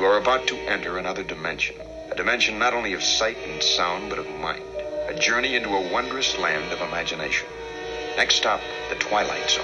You 0.00 0.06
are 0.06 0.16
about 0.16 0.46
to 0.46 0.56
enter 0.56 0.96
another 0.96 1.22
dimension. 1.22 1.76
A 2.10 2.14
dimension 2.14 2.58
not 2.58 2.72
only 2.72 2.94
of 2.94 3.02
sight 3.02 3.36
and 3.46 3.62
sound, 3.62 4.08
but 4.08 4.18
of 4.18 4.26
mind. 4.40 4.64
A 5.08 5.14
journey 5.20 5.56
into 5.56 5.68
a 5.68 5.92
wondrous 5.92 6.38
land 6.38 6.72
of 6.72 6.80
imagination. 6.80 7.46
Next 8.16 8.36
stop, 8.36 8.62
the 8.88 8.94
Twilight 8.94 9.50
Zone. 9.50 9.62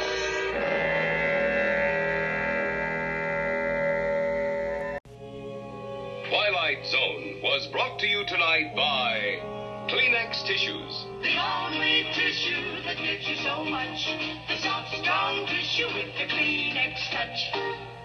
Twilight 6.29 6.85
Zone 6.85 7.41
was 7.43 7.67
brought 7.69 7.99
to 8.01 8.07
you 8.07 8.27
tonight 8.27 8.77
by 8.77 9.41
Kleenex 9.89 10.45
Tissues. 10.45 11.07
The 11.23 11.35
only 11.39 12.11
tissue 12.13 12.83
that 12.85 12.99
gives 12.99 13.27
you 13.27 13.37
so 13.37 13.65
much. 13.65 14.07
The 14.49 14.59
soft, 14.59 14.99
strong 14.99 15.47
tissue 15.47 15.87
with 15.95 16.13
the 16.19 16.27
Kleenex 16.29 17.11
touch. 17.11 17.96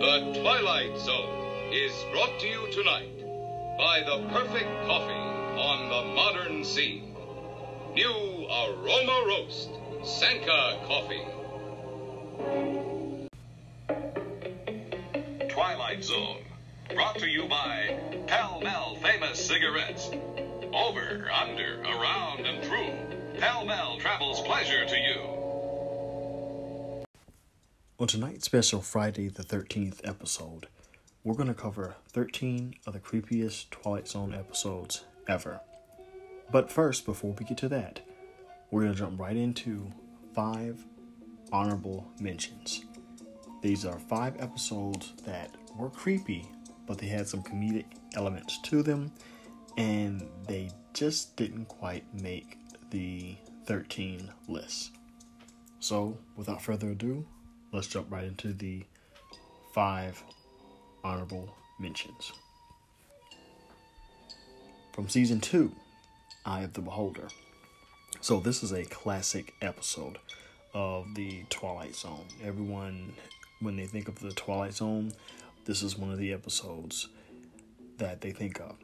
The 0.00 0.32
Twilight 0.40 0.96
Zone 0.96 1.70
is 1.70 1.92
brought 2.10 2.40
to 2.40 2.46
you 2.46 2.72
tonight 2.72 3.18
by 3.76 4.00
the 4.00 4.26
perfect 4.32 4.86
coffee 4.86 5.12
on 5.12 5.90
the 5.90 6.14
modern 6.14 6.64
scene. 6.64 7.14
New 7.92 8.46
Aroma 8.48 9.24
Roast, 9.26 9.68
Sanka 10.02 10.78
Coffee. 10.86 11.26
Twilight 15.50 16.02
Zone, 16.02 16.44
brought 16.94 17.18
to 17.18 17.28
you 17.28 17.44
by 17.46 17.94
Pall 18.26 18.62
Mall 18.62 18.96
Famous 19.02 19.38
Cigarettes. 19.38 20.08
Over, 20.72 21.30
under, 21.30 21.82
around, 21.82 22.46
and 22.46 22.64
through, 22.64 23.38
Pall 23.38 23.66
Mall 23.66 23.98
travels 23.98 24.40
pleasure 24.40 24.86
to 24.86 24.96
you. 24.96 25.39
On 28.00 28.06
tonight's 28.06 28.46
special 28.46 28.80
Friday 28.80 29.28
the 29.28 29.42
13th 29.42 30.00
episode, 30.04 30.68
we're 31.22 31.34
going 31.34 31.48
to 31.48 31.54
cover 31.54 31.96
13 32.08 32.76
of 32.86 32.94
the 32.94 32.98
creepiest 32.98 33.68
Twilight 33.68 34.08
Zone 34.08 34.34
episodes 34.34 35.04
ever. 35.28 35.60
But 36.50 36.72
first, 36.72 37.04
before 37.04 37.34
we 37.38 37.44
get 37.44 37.58
to 37.58 37.68
that, 37.68 38.00
we're 38.70 38.84
going 38.84 38.94
to 38.94 38.98
jump 38.98 39.20
right 39.20 39.36
into 39.36 39.92
five 40.34 40.82
honorable 41.52 42.10
mentions. 42.18 42.86
These 43.60 43.84
are 43.84 43.98
five 43.98 44.40
episodes 44.40 45.12
that 45.26 45.54
were 45.76 45.90
creepy, 45.90 46.50
but 46.86 46.96
they 46.96 47.08
had 47.08 47.28
some 47.28 47.42
comedic 47.42 47.84
elements 48.14 48.60
to 48.62 48.82
them, 48.82 49.12
and 49.76 50.26
they 50.46 50.70
just 50.94 51.36
didn't 51.36 51.66
quite 51.66 52.04
make 52.14 52.56
the 52.88 53.36
13 53.66 54.30
list. 54.48 54.92
So, 55.80 56.16
without 56.34 56.62
further 56.62 56.92
ado, 56.92 57.26
let's 57.72 57.86
jump 57.86 58.10
right 58.10 58.24
into 58.24 58.52
the 58.52 58.84
five 59.72 60.22
honorable 61.04 61.54
mentions. 61.78 62.32
From 64.92 65.08
season 65.08 65.40
two, 65.40 65.72
Eye 66.44 66.62
of 66.62 66.72
the 66.72 66.80
Beholder. 66.80 67.28
So, 68.20 68.40
this 68.40 68.62
is 68.62 68.72
a 68.72 68.84
classic 68.84 69.54
episode 69.62 70.18
of 70.74 71.14
the 71.14 71.44
Twilight 71.48 71.94
Zone. 71.94 72.26
Everyone, 72.42 73.12
when 73.60 73.76
they 73.76 73.86
think 73.86 74.08
of 74.08 74.18
the 74.18 74.32
Twilight 74.32 74.74
Zone, 74.74 75.12
this 75.64 75.82
is 75.82 75.96
one 75.96 76.10
of 76.10 76.18
the 76.18 76.32
episodes 76.32 77.08
that 77.98 78.20
they 78.20 78.32
think 78.32 78.60
of. 78.60 78.76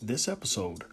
This 0.00 0.28
episode 0.28 0.84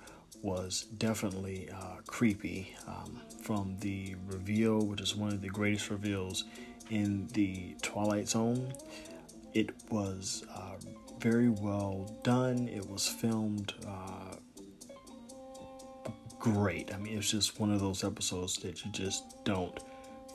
was 0.41 0.85
definitely 0.97 1.69
uh, 1.71 1.97
creepy 2.07 2.75
um, 2.87 3.21
from 3.41 3.77
the 3.79 4.15
reveal, 4.27 4.79
which 4.79 5.01
is 5.01 5.15
one 5.15 5.31
of 5.31 5.41
the 5.41 5.49
greatest 5.49 5.89
reveals 5.89 6.43
in 6.89 7.27
the 7.33 7.75
Twilight 7.81 8.29
Zone. 8.29 8.73
It 9.53 9.71
was 9.89 10.45
uh, 10.53 10.75
very 11.19 11.49
well 11.49 12.13
done. 12.23 12.67
It 12.67 12.87
was 12.89 13.07
filmed 13.07 13.73
uh, 13.87 14.35
great. 16.39 16.93
I 16.93 16.97
mean, 16.97 17.17
it's 17.17 17.31
just 17.31 17.59
one 17.59 17.71
of 17.71 17.79
those 17.79 18.03
episodes 18.03 18.57
that 18.57 18.83
you 18.85 18.91
just 18.91 19.43
don't 19.43 19.79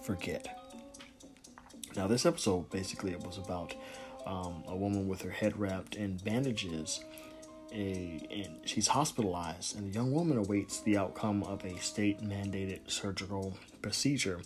forget. 0.03 0.59
Now, 1.97 2.07
this 2.07 2.25
episode 2.25 2.71
basically 2.71 3.13
it 3.13 3.21
was 3.21 3.39
about 3.39 3.75
um, 4.27 4.65
a 4.67 4.77
woman 4.77 5.09
with 5.09 5.23
her 5.23 5.31
head 5.31 5.59
wrapped 5.59 5.97
in 5.97 6.17
bandages, 6.19 7.05
a, 7.73 8.27
and 8.31 8.59
she's 8.65 8.89
hospitalized, 8.89 9.77
and 9.77 9.91
the 9.91 9.95
young 9.95 10.13
woman 10.13 10.39
awaits 10.39 10.81
the 10.81 10.97
outcome 10.97 11.43
of 11.45 11.65
a 11.65 11.79
state 11.79 12.21
mandated 12.21 12.81
surgical 12.91 13.57
procedure 13.83 14.41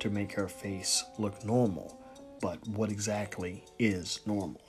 to 0.00 0.10
make 0.10 0.32
her 0.32 0.48
face 0.48 1.04
look 1.18 1.44
normal. 1.44 2.00
But 2.40 2.66
what 2.68 2.90
exactly 2.90 3.64
is 3.78 4.20
normal? 4.26 4.60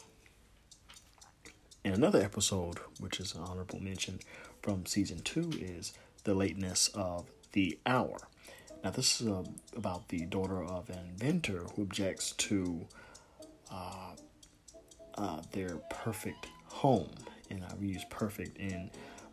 In 1.84 1.94
another 1.94 2.22
episode, 2.22 2.80
which 3.00 3.20
is 3.20 3.34
an 3.36 3.42
honorable 3.42 3.80
mention 3.80 4.20
from 4.62 4.86
season 4.86 5.20
two, 5.20 5.52
is 5.60 5.94
the 6.24 6.34
lateness 6.34 6.90
of 6.94 7.26
the 7.54 7.78
hour. 7.86 8.18
Now, 8.84 8.92
this 8.92 9.22
is 9.22 9.28
uh, 9.28 9.44
about 9.76 10.10
the 10.10 10.26
daughter 10.26 10.64
of 10.64 10.90
an 10.90 11.00
inventor 11.10 11.66
who 11.76 11.82
objects 11.84 12.32
to 12.34 12.86
uh, 13.72 14.12
uh, 15.16 15.42
their 15.52 15.78
perfect 15.90 16.48
home, 16.66 17.10
and 17.50 17.64
I 17.64 17.74
use 17.82 18.06
perfect 18.10 18.58
in 18.58 18.92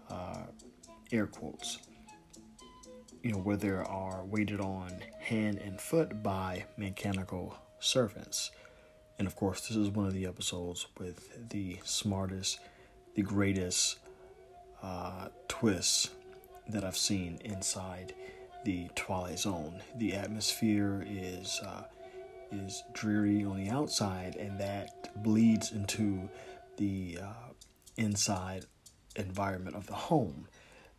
uh, 0.08 0.44
air 1.12 1.26
quotes. 1.26 1.78
You 3.24 3.32
know, 3.32 3.38
where 3.38 3.56
there 3.56 3.82
are 3.82 4.22
waited 4.22 4.60
on 4.60 4.92
hand 5.18 5.56
and 5.56 5.80
foot 5.80 6.22
by 6.22 6.66
mechanical 6.76 7.56
servants. 7.80 8.50
And 9.18 9.26
of 9.26 9.34
course, 9.34 9.66
this 9.66 9.78
is 9.78 9.88
one 9.88 10.06
of 10.06 10.12
the 10.12 10.26
episodes 10.26 10.86
with 10.98 11.48
the 11.48 11.78
smartest, 11.84 12.60
the 13.14 13.22
greatest 13.22 13.98
uh, 14.82 15.28
twists 15.48 16.10
that 16.68 16.84
I've 16.84 16.98
seen 16.98 17.38
inside 17.42 18.12
the 18.66 18.88
Twilight 18.94 19.38
Zone. 19.38 19.80
The 19.96 20.12
atmosphere 20.12 21.02
is 21.08 21.62
uh, 21.64 21.84
is 22.52 22.82
dreary 22.92 23.42
on 23.42 23.56
the 23.56 23.70
outside, 23.70 24.36
and 24.36 24.60
that 24.60 25.10
bleeds 25.22 25.72
into 25.72 26.28
the 26.76 27.20
uh, 27.22 27.52
inside 27.96 28.66
environment 29.16 29.76
of 29.76 29.86
the 29.86 29.94
home. 29.94 30.46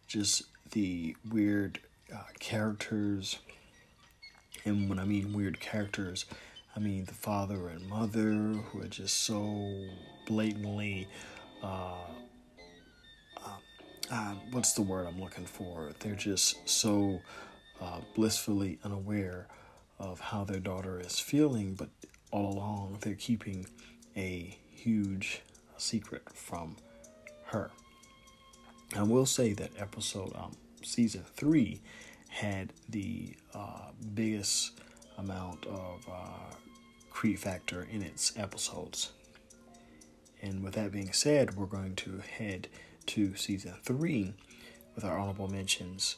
Just 0.07 0.45
the 0.71 1.15
weird 1.29 1.81
uh, 2.13 2.19
characters, 2.39 3.39
and 4.63 4.89
when 4.89 4.99
I 4.99 5.05
mean 5.05 5.33
weird 5.33 5.59
characters, 5.59 6.25
I 6.75 6.79
mean 6.79 7.05
the 7.05 7.13
father 7.13 7.67
and 7.67 7.87
mother 7.87 8.33
who 8.33 8.81
are 8.81 8.87
just 8.87 9.23
so 9.23 9.87
blatantly. 10.25 11.07
Uh, 11.63 11.95
uh, 14.11 14.35
what's 14.51 14.73
the 14.73 14.81
word 14.81 15.07
I'm 15.07 15.19
looking 15.19 15.45
for? 15.45 15.91
They're 15.99 16.15
just 16.15 16.67
so 16.69 17.21
uh, 17.81 18.01
blissfully 18.13 18.79
unaware 18.83 19.47
of 19.99 20.19
how 20.19 20.43
their 20.43 20.59
daughter 20.59 20.99
is 20.99 21.19
feeling, 21.19 21.73
but 21.73 21.89
all 22.31 22.53
along 22.53 22.97
they're 23.01 23.15
keeping 23.15 23.65
a 24.15 24.57
huge 24.71 25.41
secret 25.77 26.23
from 26.33 26.75
her. 27.45 27.71
I 28.95 29.03
will 29.03 29.25
say 29.25 29.53
that 29.53 29.71
episode 29.77 30.33
um, 30.35 30.55
season 30.85 31.23
three 31.35 31.81
had 32.29 32.73
the 32.89 33.35
uh, 33.53 33.89
biggest 34.13 34.79
amount 35.17 35.65
of 35.65 36.05
uh, 36.11 36.55
creep 37.09 37.39
factor 37.39 37.87
in 37.91 38.01
its 38.01 38.33
episodes. 38.37 39.11
And 40.41 40.63
with 40.63 40.73
that 40.73 40.91
being 40.91 41.13
said, 41.13 41.55
we're 41.55 41.65
going 41.65 41.95
to 41.95 42.21
head 42.37 42.67
to 43.07 43.35
season 43.35 43.73
three 43.83 44.33
with 44.95 45.03
our 45.03 45.17
honorable 45.17 45.47
mentions 45.47 46.17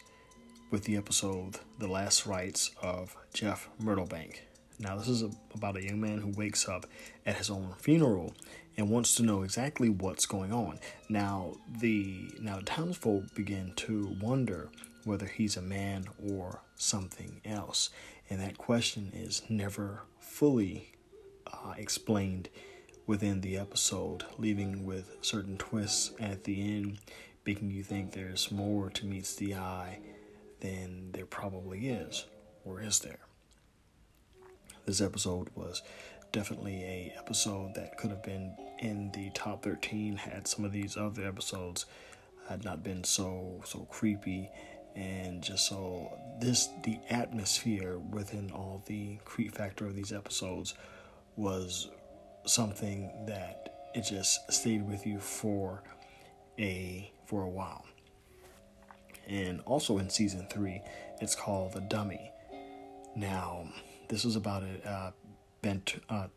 with 0.69 0.83
the 0.83 0.97
episode 0.97 1.59
The 1.79 1.87
Last 1.87 2.25
Rites 2.25 2.71
of 2.81 3.15
Jeff 3.33 3.69
Myrtlebank. 3.81 4.39
Now, 4.79 4.97
this 4.97 5.07
is 5.07 5.23
a, 5.23 5.31
about 5.55 5.77
a 5.77 5.83
young 5.83 6.01
man 6.01 6.19
who 6.19 6.29
wakes 6.29 6.67
up 6.67 6.85
at 7.25 7.35
his 7.37 7.49
own 7.49 7.73
funeral 7.79 8.33
and 8.77 8.89
wants 8.89 9.15
to 9.15 9.23
know 9.23 9.41
exactly 9.41 9.89
what's 9.89 10.25
going 10.25 10.53
on. 10.53 10.79
Now, 11.09 11.55
the 11.79 12.29
now 12.39 12.59
townsfolk 12.63 13.33
begin 13.33 13.73
to 13.77 14.15
wonder 14.21 14.69
whether 15.03 15.25
he's 15.25 15.57
a 15.57 15.61
man 15.61 16.05
or 16.23 16.61
something 16.75 17.41
else, 17.43 17.89
and 18.29 18.39
that 18.39 18.57
question 18.57 19.11
is 19.13 19.41
never 19.49 20.03
fully 20.19 20.91
uh, 21.47 21.73
explained 21.77 22.49
within 23.07 23.41
the 23.41 23.57
episode, 23.57 24.25
leaving 24.37 24.85
with 24.85 25.17
certain 25.21 25.57
twists 25.57 26.11
at 26.19 26.43
the 26.43 26.61
end, 26.61 26.99
making 27.45 27.71
you 27.71 27.81
think 27.81 28.11
there's 28.11 28.51
more 28.51 28.89
to 28.89 29.05
meets 29.05 29.33
the 29.35 29.55
eye 29.55 29.99
than 30.59 31.11
there 31.13 31.25
probably 31.25 31.87
is, 31.87 32.25
or 32.65 32.81
is 32.81 32.99
there? 32.99 33.19
This 34.85 35.01
episode 35.01 35.49
was 35.55 35.81
definitely 36.31 36.83
a 36.83 37.13
episode 37.17 37.73
that 37.75 37.97
could 37.97 38.09
have 38.09 38.23
been 38.23 38.55
in 38.79 39.11
the 39.11 39.29
top 39.31 39.63
13 39.63 40.17
had 40.17 40.47
some 40.47 40.65
of 40.65 40.71
these 40.71 40.97
other 40.97 41.27
episodes 41.27 41.85
had 42.47 42.63
not 42.63 42.83
been 42.83 43.03
so 43.03 43.61
so 43.65 43.79
creepy 43.89 44.49
and 44.95 45.41
just 45.43 45.67
so 45.67 46.11
this 46.39 46.69
the 46.83 46.99
atmosphere 47.09 47.97
within 48.11 48.51
all 48.51 48.83
the 48.85 49.17
creep 49.25 49.55
factor 49.55 49.85
of 49.85 49.95
these 49.95 50.11
episodes 50.11 50.73
was 51.35 51.89
something 52.45 53.11
that 53.27 53.89
it 53.93 54.01
just 54.01 54.51
stayed 54.51 54.87
with 54.87 55.05
you 55.05 55.19
for 55.19 55.83
a 56.59 57.11
for 57.25 57.43
a 57.43 57.49
while. 57.49 57.85
And 59.27 59.61
also 59.65 59.97
in 59.97 60.09
season 60.09 60.47
three, 60.49 60.81
it's 61.19 61.35
called 61.35 61.73
The 61.73 61.81
Dummy. 61.81 62.31
Now, 63.15 63.67
this 64.07 64.23
was 64.23 64.35
about 64.35 64.63
a 64.63 64.89
uh, 64.89 65.11
bent 65.67 66.01
uh, 66.09 66.27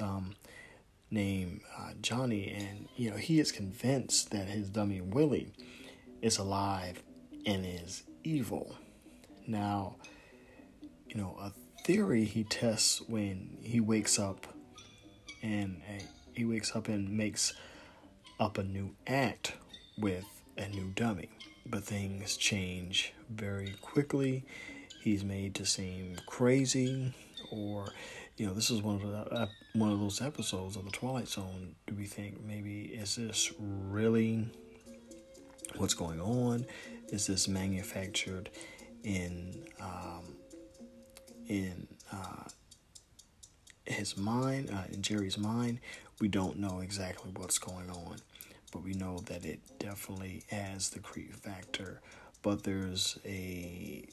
um, 0.00 0.34
named 1.10 1.60
uh, 1.78 1.90
Johnny, 2.00 2.50
and 2.50 2.88
you 2.96 3.10
know 3.10 3.16
he 3.16 3.38
is 3.38 3.52
convinced 3.52 4.30
that 4.30 4.48
his 4.48 4.70
dummy 4.70 5.02
Willie 5.02 5.52
is 6.22 6.38
alive 6.38 7.02
and 7.44 7.66
is 7.66 8.04
evil. 8.24 8.76
Now, 9.46 9.96
you 11.06 11.16
know 11.16 11.36
a 11.38 11.52
theory 11.84 12.24
he 12.24 12.44
tests 12.44 13.02
when 13.08 13.58
he 13.60 13.78
wakes 13.78 14.18
up, 14.18 14.46
and 15.42 15.82
uh, 15.86 16.02
he 16.32 16.46
wakes 16.46 16.74
up 16.74 16.88
and 16.88 17.10
makes 17.10 17.52
up 18.40 18.56
a 18.56 18.64
new 18.64 18.94
act 19.06 19.52
with 19.98 20.24
a 20.56 20.66
new 20.66 20.92
dummy. 20.94 21.28
But 21.66 21.84
things 21.84 22.38
change 22.38 23.12
very 23.28 23.74
quickly. 23.82 24.44
He's 25.02 25.24
made 25.24 25.54
to 25.56 25.66
seem 25.66 26.16
crazy, 26.26 27.12
or 27.52 27.92
you 28.38 28.46
know, 28.46 28.54
this 28.54 28.70
is 28.70 28.82
one 28.82 28.96
of 28.96 29.02
the, 29.02 29.34
uh, 29.34 29.46
one 29.74 29.92
of 29.92 30.00
those 30.00 30.20
episodes 30.22 30.76
of 30.76 30.84
the 30.84 30.90
Twilight 30.90 31.28
Zone. 31.28 31.74
Do 31.86 31.94
we 31.94 32.06
think 32.06 32.42
maybe 32.42 32.84
is 32.86 33.16
this 33.16 33.52
really 33.60 34.48
what's 35.76 35.94
going 35.94 36.20
on? 36.20 36.66
Is 37.08 37.26
this 37.26 37.46
manufactured 37.46 38.48
in 39.04 39.64
um, 39.80 40.36
in 41.46 41.86
uh, 42.10 42.44
his 43.84 44.16
mind, 44.16 44.70
uh, 44.70 44.84
in 44.92 45.02
Jerry's 45.02 45.36
mind? 45.36 45.78
We 46.20 46.28
don't 46.28 46.58
know 46.58 46.80
exactly 46.80 47.32
what's 47.36 47.58
going 47.58 47.90
on, 47.90 48.16
but 48.72 48.82
we 48.82 48.94
know 48.94 49.18
that 49.26 49.44
it 49.44 49.60
definitely 49.78 50.44
has 50.48 50.90
the 50.90 51.00
creep 51.00 51.34
factor. 51.34 52.00
But 52.42 52.64
there's 52.64 53.18
a 53.24 54.04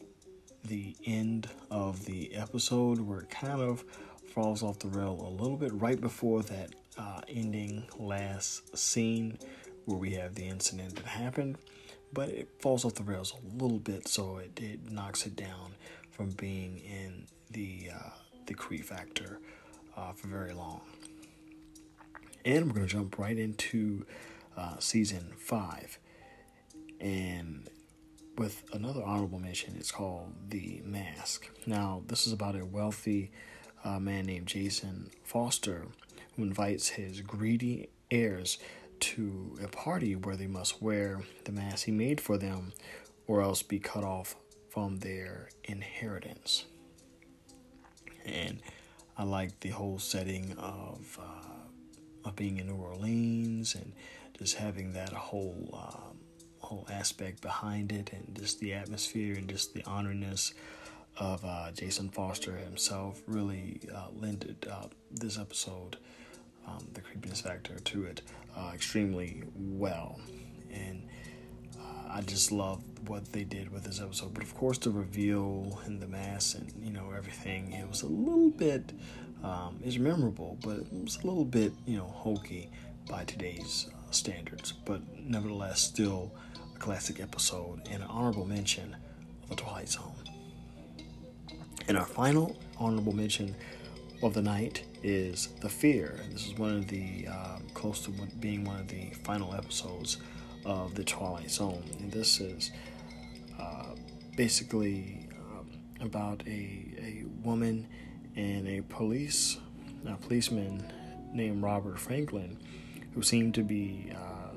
the 0.66 0.96
end 1.06 1.50
of 1.72 2.06
the 2.06 2.34
episode 2.36 3.00
where 3.00 3.22
it 3.22 3.30
kind 3.30 3.62
of 3.62 3.84
falls 4.34 4.62
off 4.62 4.80
the 4.80 4.88
rail 4.88 5.26
a 5.28 5.32
little 5.42 5.58
bit 5.58 5.74
right 5.74 6.00
before 6.00 6.44
that 6.44 6.70
uh, 6.98 7.22
ending 7.28 7.88
last 7.98 8.78
scene 8.78 9.38
where 9.86 9.98
we 9.98 10.12
have 10.12 10.36
the 10.36 10.48
incident 10.48 10.96
that 10.96 11.06
happened, 11.06 11.58
but 12.14 12.30
it 12.30 12.50
falls 12.60 12.86
off 12.86 12.96
the 12.96 13.04
rails 13.04 13.34
a 13.34 13.64
little 13.64 13.80
bit, 13.80 14.08
so 14.08 14.38
it, 14.38 14.60
it 14.62 14.92
knocks 14.92 15.26
it 15.26 15.36
down 15.36 15.74
from 16.12 16.30
being 16.32 16.80
in 16.80 17.26
the 17.52 17.90
uh, 17.94 18.10
the 18.46 18.54
creep 18.54 18.84
factor 18.84 19.40
uh, 19.96 20.12
for 20.12 20.28
very 20.28 20.54
long. 20.54 20.82
And 22.46 22.68
we're 22.68 22.74
going 22.74 22.88
to 22.88 22.94
jump 22.94 23.18
right 23.18 23.38
into 23.38 24.06
uh, 24.58 24.78
season 24.80 25.34
five, 25.38 25.98
and 27.00 27.68
with 28.40 28.64
another 28.72 29.04
honorable 29.04 29.38
mention, 29.38 29.76
it's 29.78 29.92
called 29.92 30.34
The 30.48 30.82
Mask. 30.86 31.50
Now, 31.66 32.04
this 32.08 32.26
is 32.26 32.32
about 32.32 32.56
a 32.56 32.64
wealthy 32.64 33.32
a 33.84 34.00
man 34.00 34.28
named 34.28 34.48
Jason 34.48 35.10
Foster 35.26 35.88
who 36.36 36.44
invites 36.44 36.88
his 36.88 37.20
greedy 37.20 37.90
heirs 38.10 38.58
to 39.02 39.60
a 39.62 39.68
party 39.68 40.16
where 40.16 40.38
they 40.38 40.48
must 40.48 40.82
wear 40.82 41.22
the 41.44 41.52
mask 41.52 41.86
he 41.86 41.92
made 41.92 42.22
for 42.22 42.38
them 42.38 42.72
or 43.28 43.42
else 43.42 43.62
be 43.62 43.78
cut 43.78 44.06
off 44.06 44.38
from 44.70 45.00
their 45.00 45.50
inheritance. 45.66 46.64
And 48.26 48.62
I 49.18 49.24
like 49.24 49.60
the 49.60 49.70
whole 49.70 50.00
setting 50.00 50.54
of 50.58 51.20
uh, 51.22 52.28
of 52.30 52.38
being 52.38 52.58
in 52.58 52.68
New 52.68 52.76
Orleans 52.76 53.76
and 53.76 53.92
just 54.38 54.56
having 54.56 54.94
that 54.94 55.12
whole 55.12 55.70
um, 55.74 56.19
whole 56.70 56.88
aspect 56.92 57.42
behind 57.42 57.92
it 57.92 58.12
and 58.14 58.38
just 58.38 58.60
the 58.60 58.74
atmosphere 58.74 59.36
and 59.36 59.50
just 59.50 59.74
the 59.74 59.82
honoriness 59.82 60.54
of 61.18 61.44
uh, 61.44 61.72
Jason 61.72 62.10
Foster 62.10 62.56
himself 62.58 63.24
really 63.26 63.82
uh, 63.94 64.06
lended 64.16 64.68
uh, 64.72 64.86
this 65.10 65.40
episode, 65.40 65.98
um, 66.68 66.88
the 66.94 67.02
creepiness 67.02 67.42
factor 67.42 67.80
to 67.80 68.04
it, 68.06 68.22
uh, 68.56 68.70
extremely 68.72 69.42
well. 69.56 70.20
And 70.72 71.08
uh, 71.76 72.14
I 72.14 72.22
just 72.22 72.52
love 72.52 72.84
what 73.08 73.34
they 73.34 73.46
did 73.46 73.72
with 73.72 73.84
this 73.84 74.00
episode. 74.00 74.36
But 74.36 74.44
of 74.44 74.54
course, 74.54 74.78
the 74.78 74.92
reveal 74.92 75.82
and 75.86 76.00
the 76.00 76.08
mass 76.08 76.54
and 76.54 76.72
you 76.80 76.92
know 76.92 77.12
everything, 77.18 77.72
it 77.72 77.90
was 77.90 78.04
a 78.04 78.08
little 78.08 78.52
bit, 78.52 78.94
um, 79.44 79.80
it's 79.84 79.98
memorable, 79.98 80.60
but 80.64 80.78
it 80.78 81.04
was 81.04 81.18
a 81.24 81.26
little 81.26 81.46
bit 81.46 81.74
you 81.88 81.98
know 81.98 82.14
hokey 82.16 82.70
by 83.10 83.24
today's 83.24 83.88
uh, 83.92 84.12
standards. 84.12 84.72
But 84.86 85.02
nevertheless, 85.18 85.82
still 85.82 86.32
classic 86.80 87.20
episode 87.20 87.82
and 87.92 88.02
an 88.04 88.10
honorable 88.10 88.46
mention 88.46 88.96
of 89.44 89.50
the 89.50 89.56
Twilight 89.56 89.90
Zone. 89.90 90.14
And 91.88 91.98
our 91.98 92.06
final 92.06 92.58
honorable 92.78 93.14
mention 93.14 93.56
of 94.24 94.34
the 94.34 94.42
night 94.42 94.84
is 95.04 95.50
The 95.62 95.70
Fear. 95.70 96.20
This 96.32 96.48
is 96.48 96.58
one 96.58 96.76
of 96.76 96.88
the 96.88 97.28
um, 97.28 97.68
close 97.74 98.02
to 98.02 98.12
being 98.40 98.64
one 98.64 98.80
of 98.80 98.88
the 98.88 99.12
final 99.24 99.54
episodes 99.54 100.18
of 100.66 100.96
The 100.96 101.04
Twilight 101.04 101.52
Zone. 101.52 101.84
And 102.00 102.12
this 102.12 102.40
is 102.40 102.72
uh, 103.60 103.96
basically 104.36 105.28
um, 105.40 105.70
about 106.02 106.44
a, 106.48 106.94
a 106.98 107.24
woman 107.44 107.88
and 108.36 108.68
a 108.68 108.82
police 108.84 109.58
a 110.08 110.16
policeman 110.16 110.84
named 111.34 111.62
Robert 111.62 112.00
Franklin 112.00 112.58
who 113.14 113.22
seemed 113.22 113.54
to 113.56 113.64
be 113.64 114.12
uh, 114.16 114.18
uh, 114.18 114.49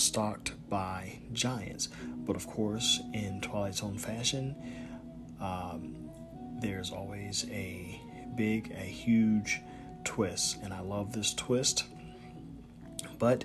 stalked 0.00 0.52
by 0.68 1.18
giants. 1.32 1.88
But 2.26 2.36
of 2.36 2.46
course, 2.46 3.00
in 3.12 3.40
Twilight 3.40 3.74
Zone 3.76 3.98
fashion, 3.98 4.54
um, 5.40 6.10
there's 6.60 6.90
always 6.90 7.46
a 7.50 8.00
big, 8.36 8.70
a 8.72 8.84
huge 8.84 9.60
twist, 10.04 10.58
and 10.62 10.72
I 10.72 10.80
love 10.80 11.12
this 11.12 11.34
twist. 11.34 11.84
But 13.18 13.44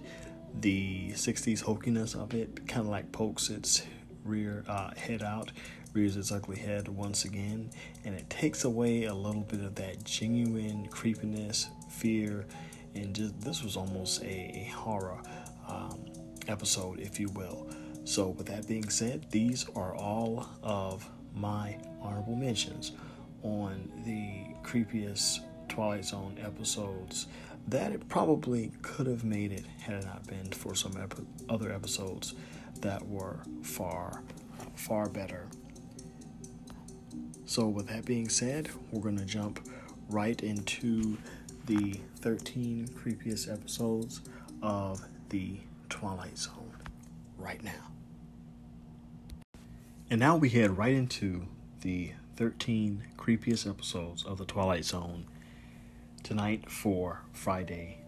the 0.60 1.12
60s 1.12 1.64
hokiness 1.64 2.16
of 2.16 2.34
it 2.34 2.68
kind 2.68 2.82
of 2.82 2.88
like 2.88 3.12
pokes 3.12 3.50
its 3.50 3.84
rear 4.24 4.64
uh, 4.68 4.92
head 4.96 5.22
out, 5.22 5.52
rears 5.94 6.16
its 6.18 6.32
ugly 6.32 6.58
head 6.58 6.88
once 6.88 7.26
again, 7.26 7.70
and 8.04 8.16
it 8.16 8.30
takes 8.30 8.64
away 8.64 9.06
a 9.06 9.14
little 9.14 9.44
bit 9.44 9.62
of 9.62 9.76
that 9.76 10.04
genuine 10.04 10.88
creepiness, 10.88 11.70
fear, 11.90 12.46
and 12.96 13.14
just 13.14 13.40
this 13.42 13.64
was 13.64 13.76
almost 13.76 14.22
a, 14.24 14.26
a 14.26 14.72
horror 14.74 15.22
um, 15.68 16.05
episode, 16.48 17.00
if 17.00 17.20
you 17.20 17.30
will. 17.30 17.68
So, 18.04 18.30
with 18.30 18.48
that 18.48 18.68
being 18.68 18.90
said, 18.90 19.26
these 19.32 19.66
are 19.76 19.96
all 19.96 20.48
of 20.62 21.10
my 21.34 21.78
honorable 22.02 22.36
mentions 22.36 22.92
on 23.42 23.92
the 24.06 24.56
creepiest 24.68 25.40
Twilight 25.68 26.06
Zone 26.06 26.38
episodes 26.44 27.28
that 27.68 27.92
it 27.92 28.08
probably 28.10 28.72
could 28.82 29.08
have 29.08 29.24
made 29.24 29.52
it 29.52 29.66
had 29.80 29.96
it 29.96 30.06
not 30.06 30.26
been 30.28 30.52
for 30.52 30.76
some 30.76 30.96
ep- 31.02 31.16
other 31.50 31.72
episodes 31.72 32.36
that 32.82 33.06
were 33.08 33.40
far, 33.64 34.24
far 34.76 35.10
better. 35.10 35.48
So, 37.46 37.68
with 37.68 37.88
that 37.88 38.06
being 38.06 38.30
said, 38.30 38.70
we're 38.92 39.02
going 39.02 39.18
to 39.18 39.26
jump 39.26 39.68
right 40.10 40.42
into 40.44 41.18
the 41.66 42.00
13 42.20 42.88
creepiest 42.90 43.52
episodes 43.52 44.22
of 44.62 45.02
the 45.30 45.60
Twilight 45.86 46.38
Zone 46.38 46.76
right 47.38 47.64
now. 47.64 47.92
And 50.10 50.20
now 50.20 50.36
we 50.36 50.50
head 50.50 50.78
right 50.78 50.94
into 50.94 51.48
the 51.82 52.12
13 52.36 53.04
creepiest 53.18 53.68
episodes 53.70 54.24
of 54.24 54.38
The 54.38 54.46
Twilight 54.46 54.86
Zone 54.86 55.26
tonight 56.24 56.70
for 56.70 57.22
Friday 57.34 58.00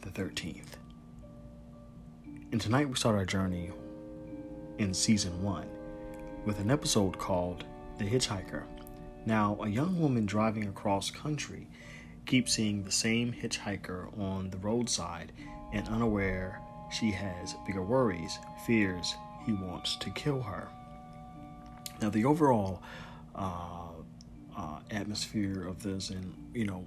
the 0.00 0.10
13th. 0.10 0.74
And 2.52 2.60
tonight 2.60 2.88
we 2.88 2.94
start 2.94 3.16
our 3.16 3.24
journey 3.24 3.70
in 4.78 4.92
season 4.94 5.42
1 5.42 5.66
with 6.44 6.60
an 6.60 6.70
episode 6.70 7.18
called 7.18 7.64
The 7.98 8.04
Hitchhiker. 8.04 8.64
Now, 9.26 9.56
a 9.60 9.68
young 9.68 9.98
woman 9.98 10.26
driving 10.26 10.68
across 10.68 11.10
country 11.10 11.68
keeps 12.26 12.52
seeing 12.52 12.84
the 12.84 12.92
same 12.92 13.32
hitchhiker 13.32 14.16
on 14.18 14.50
the 14.50 14.58
roadside 14.58 15.32
and 15.72 15.88
unaware 15.88 16.60
she 16.94 17.10
has 17.10 17.54
bigger 17.66 17.82
worries, 17.82 18.38
fears 18.64 19.14
he 19.44 19.52
wants 19.52 19.96
to 19.96 20.10
kill 20.10 20.40
her. 20.40 20.68
Now, 22.00 22.10
the 22.10 22.24
overall 22.24 22.82
uh, 23.34 23.88
uh, 24.56 24.78
atmosphere 24.90 25.66
of 25.66 25.82
this, 25.82 26.10
and 26.10 26.34
you 26.54 26.64
know, 26.64 26.86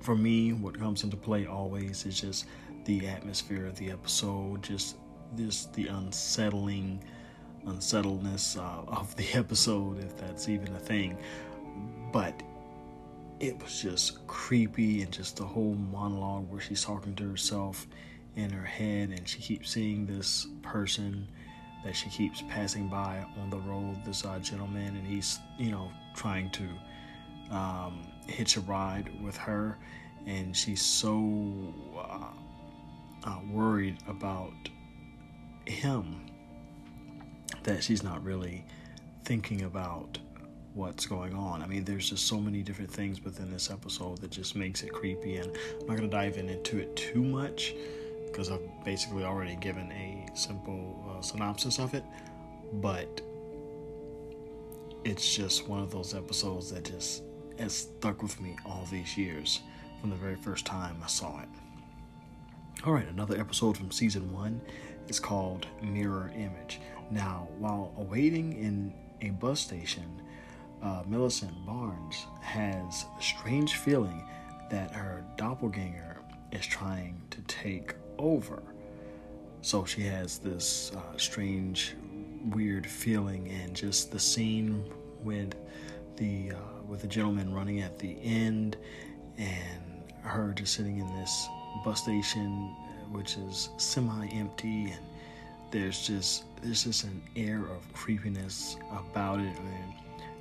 for 0.00 0.16
me, 0.16 0.52
what 0.52 0.78
comes 0.78 1.04
into 1.04 1.16
play 1.16 1.46
always 1.46 2.06
is 2.06 2.20
just 2.20 2.46
the 2.84 3.06
atmosphere 3.06 3.66
of 3.66 3.76
the 3.76 3.90
episode, 3.90 4.62
just 4.62 4.96
this 5.34 5.66
the 5.66 5.88
unsettling 5.88 7.02
unsettledness 7.66 8.56
uh, 8.56 8.82
of 8.86 9.14
the 9.16 9.26
episode, 9.34 9.98
if 10.02 10.16
that's 10.16 10.48
even 10.48 10.74
a 10.74 10.78
thing. 10.78 11.18
But 12.12 12.42
it 13.40 13.62
was 13.62 13.80
just 13.80 14.26
creepy 14.26 15.02
and 15.02 15.12
just 15.12 15.36
the 15.36 15.44
whole 15.44 15.74
monologue 15.74 16.50
where 16.50 16.60
she's 16.60 16.82
talking 16.82 17.14
to 17.16 17.28
herself 17.28 17.86
in 18.38 18.50
her 18.50 18.64
head 18.64 19.10
and 19.10 19.28
she 19.28 19.40
keeps 19.40 19.72
seeing 19.72 20.06
this 20.06 20.46
person 20.62 21.26
that 21.84 21.94
she 21.94 22.08
keeps 22.08 22.42
passing 22.48 22.88
by 22.88 23.24
on 23.40 23.50
the 23.50 23.58
road 23.58 23.96
this 24.04 24.24
uh, 24.24 24.38
gentleman 24.38 24.96
and 24.96 25.04
he's 25.04 25.40
you 25.58 25.72
know 25.72 25.90
trying 26.14 26.48
to 26.50 26.68
um, 27.50 28.06
hitch 28.28 28.56
a 28.56 28.60
ride 28.60 29.10
with 29.24 29.36
her 29.36 29.76
and 30.26 30.56
she's 30.56 30.80
so 30.80 31.74
uh, 31.98 33.28
uh, 33.28 33.40
worried 33.50 33.98
about 34.06 34.52
him 35.66 36.30
that 37.64 37.82
she's 37.82 38.04
not 38.04 38.22
really 38.22 38.64
thinking 39.24 39.62
about 39.62 40.16
what's 40.74 41.06
going 41.06 41.34
on. 41.34 41.60
I 41.60 41.66
mean, 41.66 41.84
there's 41.84 42.08
just 42.08 42.26
so 42.26 42.38
many 42.38 42.62
different 42.62 42.90
things 42.90 43.24
within 43.24 43.50
this 43.50 43.68
episode 43.70 44.18
that 44.18 44.30
just 44.30 44.54
makes 44.54 44.82
it 44.82 44.92
creepy, 44.92 45.36
and 45.36 45.50
I'm 45.80 45.86
not 45.86 45.96
going 45.96 46.02
to 46.02 46.08
dive 46.08 46.36
into 46.36 46.78
it 46.78 46.94
too 46.94 47.22
much 47.22 47.74
because 48.38 48.52
I've 48.52 48.84
basically 48.84 49.24
already 49.24 49.56
given 49.56 49.90
a 49.90 50.28
simple 50.32 51.04
uh, 51.10 51.20
synopsis 51.20 51.80
of 51.80 51.92
it, 51.92 52.04
but 52.74 53.20
it's 55.04 55.34
just 55.34 55.66
one 55.66 55.80
of 55.80 55.90
those 55.90 56.14
episodes 56.14 56.70
that 56.70 56.84
just 56.84 57.24
has 57.58 57.76
stuck 57.76 58.22
with 58.22 58.40
me 58.40 58.56
all 58.64 58.86
these 58.92 59.18
years 59.18 59.62
from 60.00 60.10
the 60.10 60.16
very 60.16 60.36
first 60.36 60.64
time 60.64 61.00
I 61.02 61.08
saw 61.08 61.40
it. 61.40 61.48
All 62.86 62.92
right, 62.92 63.08
another 63.08 63.40
episode 63.40 63.76
from 63.76 63.90
season 63.90 64.32
one 64.32 64.60
is 65.08 65.18
called 65.18 65.66
Mirror 65.82 66.30
Image. 66.36 66.78
Now, 67.10 67.48
while 67.58 67.92
awaiting 67.98 68.52
in 68.52 68.94
a 69.20 69.30
bus 69.30 69.58
station, 69.58 70.22
uh, 70.80 71.02
Millicent 71.08 71.66
Barnes 71.66 72.24
has 72.42 73.04
a 73.18 73.20
strange 73.20 73.74
feeling 73.74 74.22
that 74.70 74.92
her 74.92 75.24
doppelganger 75.36 76.18
is 76.52 76.64
trying 76.64 77.20
to 77.30 77.40
take 77.42 77.94
over. 78.18 78.62
So 79.62 79.84
she 79.84 80.02
has 80.02 80.38
this 80.38 80.92
uh, 80.96 81.16
strange, 81.16 81.94
weird 82.50 82.86
feeling, 82.86 83.48
and 83.48 83.74
just 83.74 84.12
the 84.12 84.18
scene 84.18 84.84
with 85.22 85.54
the 86.16 86.52
uh, 86.52 86.82
with 86.86 87.00
the 87.00 87.08
gentleman 87.08 87.52
running 87.52 87.80
at 87.80 87.98
the 87.98 88.16
end, 88.22 88.76
and 89.36 90.02
her 90.22 90.52
just 90.56 90.74
sitting 90.74 90.98
in 90.98 91.06
this 91.18 91.48
bus 91.84 92.02
station, 92.02 92.74
which 93.12 93.36
is 93.36 93.70
semi-empty, 93.78 94.92
and 94.92 95.04
there's 95.70 96.06
just 96.06 96.44
there's 96.62 96.84
just 96.84 97.04
an 97.04 97.22
air 97.36 97.60
of 97.66 97.92
creepiness 97.92 98.76
about 98.92 99.40
it, 99.40 99.56
and 99.58 99.94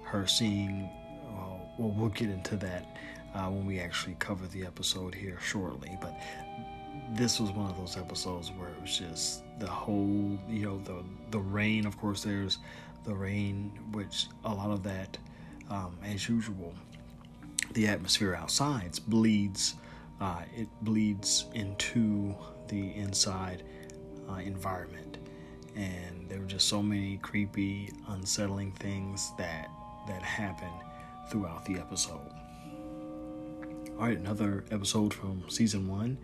her 0.04 0.28
seeing. 0.28 0.90
Well, 1.80 1.94
we'll 1.96 2.10
get 2.10 2.32
into 2.32 2.56
that 2.56 2.98
uh, 3.36 3.50
when 3.50 3.68
we 3.68 3.80
actually 3.80 4.16
cover 4.18 4.48
the 4.48 4.66
episode 4.66 5.14
here 5.14 5.38
shortly, 5.40 5.96
but 6.02 6.20
this 7.12 7.40
was 7.40 7.52
one 7.52 7.70
of 7.70 7.78
those 7.78 7.98
episodes 7.98 8.52
where 8.52 8.70
it 8.70 8.82
was 8.82 8.98
just 8.98 9.44
the 9.60 9.68
whole, 9.68 10.38
you 10.50 10.66
know, 10.66 10.80
the 10.80 11.04
the 11.32 11.40
rain. 11.40 11.86
Of 11.86 11.98
course, 11.98 12.24
there's 12.24 12.60
the 13.06 13.16
rain, 13.16 13.72
which 13.92 14.28
a 14.44 14.54
lot 14.54 14.72
of 14.72 14.84
that, 14.84 15.18
um, 15.70 15.98
as 16.04 16.28
usual, 16.28 16.74
the 17.74 17.88
atmosphere 17.88 18.36
outside 18.36 19.00
bleeds. 19.08 19.76
Uh, 20.20 20.42
it 20.56 20.68
bleeds 20.82 21.46
into 21.54 22.36
the 22.70 22.96
inside 22.96 23.64
uh, 24.30 24.38
environment, 24.38 25.20
and 25.76 26.28
there 26.28 26.40
were 26.40 26.46
just 26.46 26.68
so 26.68 26.82
many 26.82 27.18
creepy, 27.18 27.94
unsettling 28.10 28.72
things 28.74 29.32
that 29.38 29.70
that 30.08 30.24
happen 30.24 30.72
throughout 31.30 31.66
the 31.66 31.76
episode. 31.76 32.32
All 33.98 34.06
right, 34.06 34.18
another 34.18 34.66
episode 34.72 35.14
from 35.14 35.44
season 35.50 35.88
one 35.88 36.18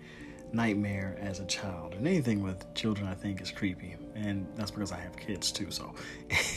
nightmare 0.53 1.17
as 1.19 1.39
a 1.39 1.45
child. 1.45 1.95
And 1.95 2.07
anything 2.07 2.43
with 2.43 2.74
children, 2.75 3.07
I 3.07 3.15
think, 3.15 3.41
is 3.41 3.51
creepy. 3.51 3.95
And 4.15 4.48
that's 4.55 4.72
because 4.72 4.91
I 4.91 5.00
have 5.00 5.17
kids 5.17 5.51
too. 5.51 5.72
So, 5.72 5.93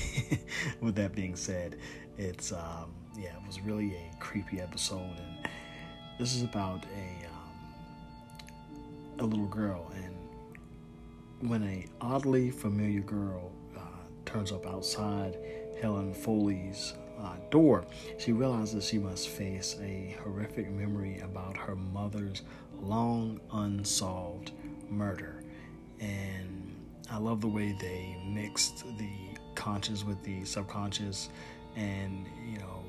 with 0.81 0.95
that 0.97 1.15
being 1.15 1.35
said, 1.35 1.77
it's, 2.19 2.53
um, 2.53 2.95
yeah, 3.19 3.31
it 3.31 3.47
was 3.47 3.61
really 3.61 3.95
a 3.95 4.11
creepy 4.21 4.61
episode. 4.61 5.17
And 5.19 5.49
this 6.19 6.35
is 6.35 6.43
about 6.43 6.85
a, 6.85 7.27
um, 7.27 9.21
a 9.21 9.25
little 9.25 9.47
girl. 9.47 9.91
And 9.97 11.51
when 11.51 11.63
a 11.65 11.87
oddly 12.01 12.51
familiar 12.51 13.01
girl 13.01 13.51
uh, 13.77 13.81
turns 14.25 14.53
up 14.53 14.67
outside 14.67 15.39
Helen 15.81 16.13
Foley's 16.13 16.95
uh, 17.19 17.37
door, 17.51 17.87
she 18.19 18.33
realizes 18.33 18.87
she 18.87 18.99
must 18.99 19.29
face 19.29 19.77
a 19.83 20.17
horrific 20.23 20.71
memory 20.71 21.21
about 21.21 21.57
her 21.57 21.77
mother's 21.77 22.43
long 22.81 23.41
unsolved 23.53 24.53
murder. 24.89 25.43
And 26.01 26.75
I 27.11 27.19
love 27.19 27.41
the 27.41 27.49
way 27.49 27.77
they 27.81 28.17
mixed 28.27 28.85
the 28.99 29.11
conscious 29.55 30.05
with 30.05 30.23
the 30.23 30.45
subconscious. 30.45 31.31
And, 31.77 32.27
you 32.51 32.59
know, 32.59 32.85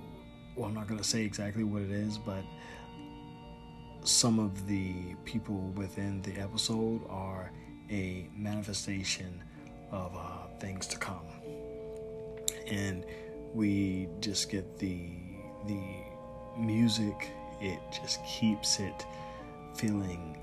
well, 0.55 0.67
I'm 0.67 0.73
not 0.73 0.87
going 0.87 0.99
to 0.99 1.07
say 1.07 1.23
exactly 1.23 1.63
what 1.63 1.83
it 1.83 1.91
is, 1.91 2.17
but 2.17 2.43
some 4.03 4.39
of 4.39 4.67
the 4.67 5.15
people 5.25 5.71
within 5.75 6.21
the 6.21 6.33
episode 6.39 7.01
are 7.09 7.51
a 7.89 8.29
manifestation 8.35 9.43
of 9.91 10.15
uh, 10.15 10.47
things 10.59 10.87
to 10.87 10.97
come. 10.97 11.25
And 12.67 13.05
we 13.53 14.09
just 14.19 14.49
get 14.49 14.77
the 14.77 15.09
the 15.67 15.81
music 16.57 17.31
it 17.59 17.79
just 17.91 18.23
keeps 18.25 18.79
it 18.79 19.05
feeling, 19.77 20.37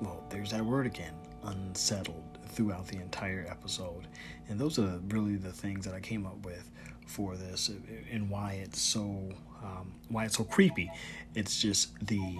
well, 0.00 0.24
there's 0.30 0.50
that 0.50 0.64
word 0.64 0.86
again, 0.86 1.14
unsettled 1.44 2.38
throughout 2.48 2.86
the 2.88 2.96
entire 2.96 3.46
episode. 3.48 4.06
And 4.48 4.58
those 4.58 4.78
are 4.78 5.00
really 5.08 5.36
the 5.36 5.52
things 5.52 5.84
that 5.84 5.94
I 5.94 6.00
came 6.00 6.26
up 6.26 6.44
with 6.44 6.70
for 7.06 7.36
this 7.36 7.70
and 8.10 8.30
why 8.30 8.60
it's 8.62 8.80
so 8.80 9.28
um, 9.62 9.92
why 10.08 10.24
it's 10.24 10.36
so 10.36 10.44
creepy. 10.44 10.90
It's 11.34 11.60
just 11.60 11.94
the 12.06 12.38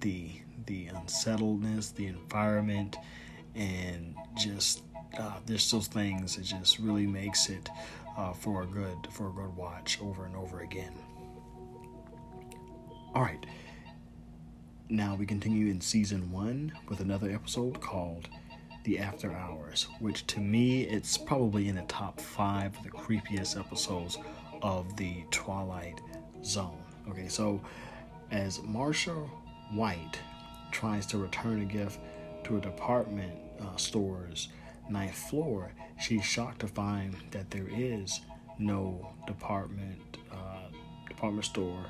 the 0.00 0.30
the 0.66 0.86
unsettledness, 0.86 1.90
the 1.90 2.06
environment, 2.06 2.96
and 3.54 4.14
just 4.36 4.82
uh, 5.18 5.38
there's 5.46 5.70
those 5.70 5.88
things. 5.88 6.38
It 6.38 6.42
just 6.42 6.78
really 6.78 7.06
makes 7.06 7.48
it 7.48 7.68
uh, 8.16 8.32
for 8.32 8.62
a 8.62 8.66
good 8.66 9.08
for 9.10 9.28
a 9.28 9.32
good 9.32 9.56
watch 9.56 9.98
over 10.02 10.24
and 10.24 10.36
over 10.36 10.60
again. 10.60 10.92
All 13.14 13.22
right. 13.22 13.44
Now 14.92 15.14
we 15.14 15.24
continue 15.24 15.68
in 15.68 15.80
season 15.80 16.30
one 16.30 16.70
with 16.90 17.00
another 17.00 17.30
episode 17.30 17.80
called 17.80 18.28
The 18.84 18.98
After 18.98 19.32
Hours, 19.32 19.86
which 20.00 20.26
to 20.26 20.38
me 20.38 20.82
it's 20.82 21.16
probably 21.16 21.68
in 21.68 21.76
the 21.76 21.82
top 21.84 22.20
five 22.20 22.76
of 22.76 22.84
the 22.84 22.90
creepiest 22.90 23.58
episodes 23.58 24.18
of 24.60 24.94
the 24.98 25.24
Twilight 25.30 25.98
Zone. 26.44 26.76
Okay, 27.08 27.26
so 27.28 27.58
as 28.30 28.58
Marsha 28.58 29.30
White 29.72 30.20
tries 30.72 31.06
to 31.06 31.16
return 31.16 31.62
a 31.62 31.64
gift 31.64 31.98
to 32.44 32.58
a 32.58 32.60
department 32.60 33.32
uh, 33.62 33.74
store's 33.76 34.50
ninth 34.90 35.14
floor, 35.14 35.72
she's 36.02 36.22
shocked 36.22 36.58
to 36.60 36.68
find 36.68 37.16
that 37.30 37.50
there 37.50 37.68
is 37.70 38.20
no 38.58 39.14
department 39.26 40.18
uh, 40.30 40.68
department 41.08 41.46
store 41.46 41.86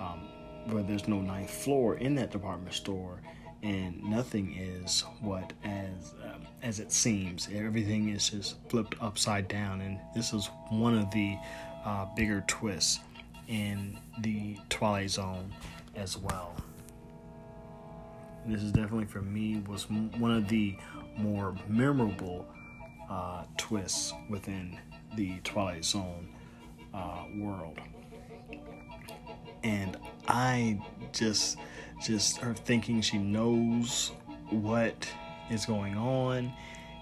um, 0.00 0.30
where 0.70 0.82
there's 0.82 1.08
no 1.08 1.20
ninth 1.20 1.50
floor 1.50 1.96
in 1.96 2.14
that 2.16 2.30
department 2.30 2.74
store 2.74 3.20
and 3.62 4.02
nothing 4.04 4.54
is 4.56 5.02
what 5.20 5.52
as 5.64 6.14
um, 6.24 6.46
as 6.62 6.78
it 6.78 6.92
seems. 6.92 7.48
Everything 7.52 8.10
is 8.10 8.30
just 8.30 8.56
flipped 8.68 8.94
upside 9.00 9.48
down 9.48 9.80
and 9.80 9.98
this 10.14 10.32
is 10.32 10.46
one 10.70 10.96
of 10.96 11.10
the 11.10 11.36
uh, 11.84 12.06
bigger 12.16 12.44
twists 12.46 13.00
in 13.48 13.98
the 14.20 14.56
twilight 14.68 15.10
zone 15.10 15.52
as 15.96 16.16
well. 16.16 16.54
This 18.46 18.62
is 18.62 18.72
definitely 18.72 19.06
for 19.06 19.22
me 19.22 19.62
was 19.66 19.90
one 19.90 20.30
of 20.30 20.48
the 20.48 20.76
more 21.16 21.54
memorable 21.66 22.46
uh, 23.10 23.44
twists 23.56 24.12
within 24.28 24.78
the 25.16 25.38
twilight 25.42 25.84
zone 25.84 26.28
uh, 26.94 27.24
world 27.36 27.78
I 30.38 30.78
just 31.12 31.56
just 32.00 32.36
her 32.36 32.54
thinking 32.54 33.00
she 33.00 33.18
knows 33.18 34.12
what 34.50 35.08
is 35.50 35.66
going 35.66 35.96
on 35.96 36.52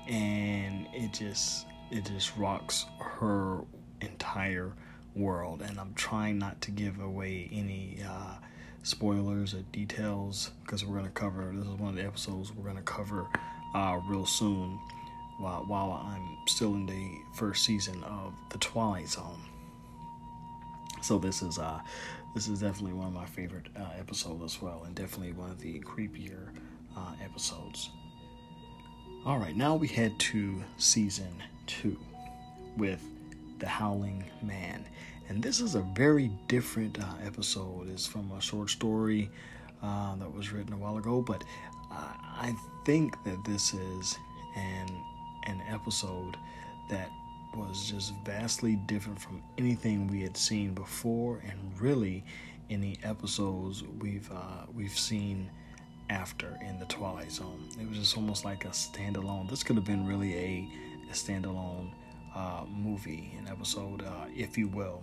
and 0.08 0.86
it 0.94 1.12
just 1.12 1.66
it 1.90 2.06
just 2.06 2.34
rocks 2.38 2.86
her 2.98 3.60
entire 4.00 4.72
world 5.14 5.60
and 5.60 5.78
I'm 5.78 5.92
trying 5.92 6.38
not 6.38 6.62
to 6.62 6.70
give 6.70 6.98
away 6.98 7.50
any 7.52 7.98
uh, 8.08 8.36
spoilers 8.82 9.52
or 9.52 9.60
details 9.70 10.52
because 10.62 10.86
we're 10.86 10.96
going 10.96 11.04
to 11.04 11.10
cover 11.10 11.52
this 11.54 11.66
is 11.66 11.74
one 11.74 11.90
of 11.90 11.96
the 11.96 12.04
episodes 12.06 12.54
we're 12.54 12.64
going 12.64 12.76
to 12.76 12.82
cover 12.82 13.26
uh, 13.74 14.00
real 14.08 14.24
soon 14.24 14.78
while, 15.36 15.62
while 15.66 15.92
I'm 15.92 16.38
still 16.48 16.72
in 16.72 16.86
the 16.86 17.10
first 17.34 17.66
season 17.66 18.02
of 18.04 18.32
The 18.48 18.56
Twilight 18.56 19.08
Zone. 19.08 19.42
So 21.06 21.18
this 21.18 21.40
is 21.40 21.56
uh 21.56 21.78
this 22.34 22.48
is 22.48 22.62
definitely 22.62 22.94
one 22.94 23.06
of 23.06 23.12
my 23.12 23.26
favorite 23.26 23.68
uh, 23.78 23.90
episodes 23.96 24.42
as 24.42 24.60
well, 24.60 24.82
and 24.84 24.94
definitely 24.96 25.32
one 25.34 25.50
of 25.50 25.60
the 25.60 25.78
creepier 25.80 26.48
uh, 26.96 27.12
episodes. 27.25 27.90
All 29.25 29.38
right, 29.38 29.56
now 29.56 29.76
we 29.76 29.86
head 29.86 30.18
to 30.18 30.64
season 30.78 31.32
two 31.68 31.96
with 32.76 33.00
the 33.60 33.68
Howling 33.68 34.25
Man, 34.42 34.84
and 35.28 35.40
this 35.40 35.60
is 35.60 35.76
a 35.76 35.82
very 35.94 36.28
different 36.48 36.98
uh, 36.98 37.06
episode. 37.25 37.88
It's 37.88 38.04
from 38.06 38.32
a 38.32 38.40
short 38.40 38.68
story 38.68 39.30
uh, 39.84 40.16
that 40.16 40.34
was 40.34 40.50
written 40.50 40.72
a 40.72 40.76
while 40.76 40.98
ago, 40.98 41.22
but 41.22 41.44
uh, 41.92 42.14
I 42.20 42.52
think 42.84 43.14
that 43.22 43.44
this 43.44 43.75
is 43.75 44.18
an 44.56 44.88
an 45.44 45.62
episode 45.70 46.36
that 46.90 47.10
was 47.56 47.90
just 47.90 48.12
vastly 48.25 48.76
different 48.86 49.20
from 49.20 49.42
anything 49.58 50.06
we 50.08 50.22
had 50.22 50.36
seen 50.36 50.75
before, 50.75 51.42
and 51.48 51.58
really 51.80 52.25
any 52.70 52.98
episodes 53.02 53.82
we've 54.00 54.30
uh, 54.30 54.66
we've 54.75 54.98
seen 54.98 55.50
after 56.10 56.58
in 56.66 56.78
the 56.78 56.86
Twilight 56.86 57.32
Zone. 57.32 57.68
It 57.80 57.88
was 57.88 57.98
just 57.98 58.16
almost 58.16 58.44
like 58.44 58.64
a 58.64 58.68
standalone. 58.68 59.48
This 59.48 59.62
could 59.62 59.76
have 59.76 59.84
been 59.84 60.06
really 60.06 60.34
a, 60.34 60.68
a 61.10 61.12
standalone 61.12 61.90
uh, 62.34 62.64
movie, 62.68 63.32
an 63.38 63.48
episode, 63.48 64.02
uh, 64.02 64.26
if 64.34 64.56
you 64.56 64.68
will. 64.68 65.02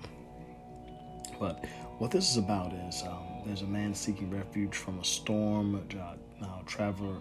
But 1.39 1.65
what 1.97 2.11
this 2.11 2.29
is 2.29 2.37
about 2.37 2.73
is 2.73 3.03
um, 3.03 3.41
there's 3.45 3.63
a 3.63 3.67
man 3.67 3.93
seeking 3.93 4.29
refuge 4.29 4.75
from 4.75 4.99
a 4.99 5.03
storm. 5.03 5.75
Uh, 5.75 6.15
now, 6.39 6.61
traveler 6.65 7.17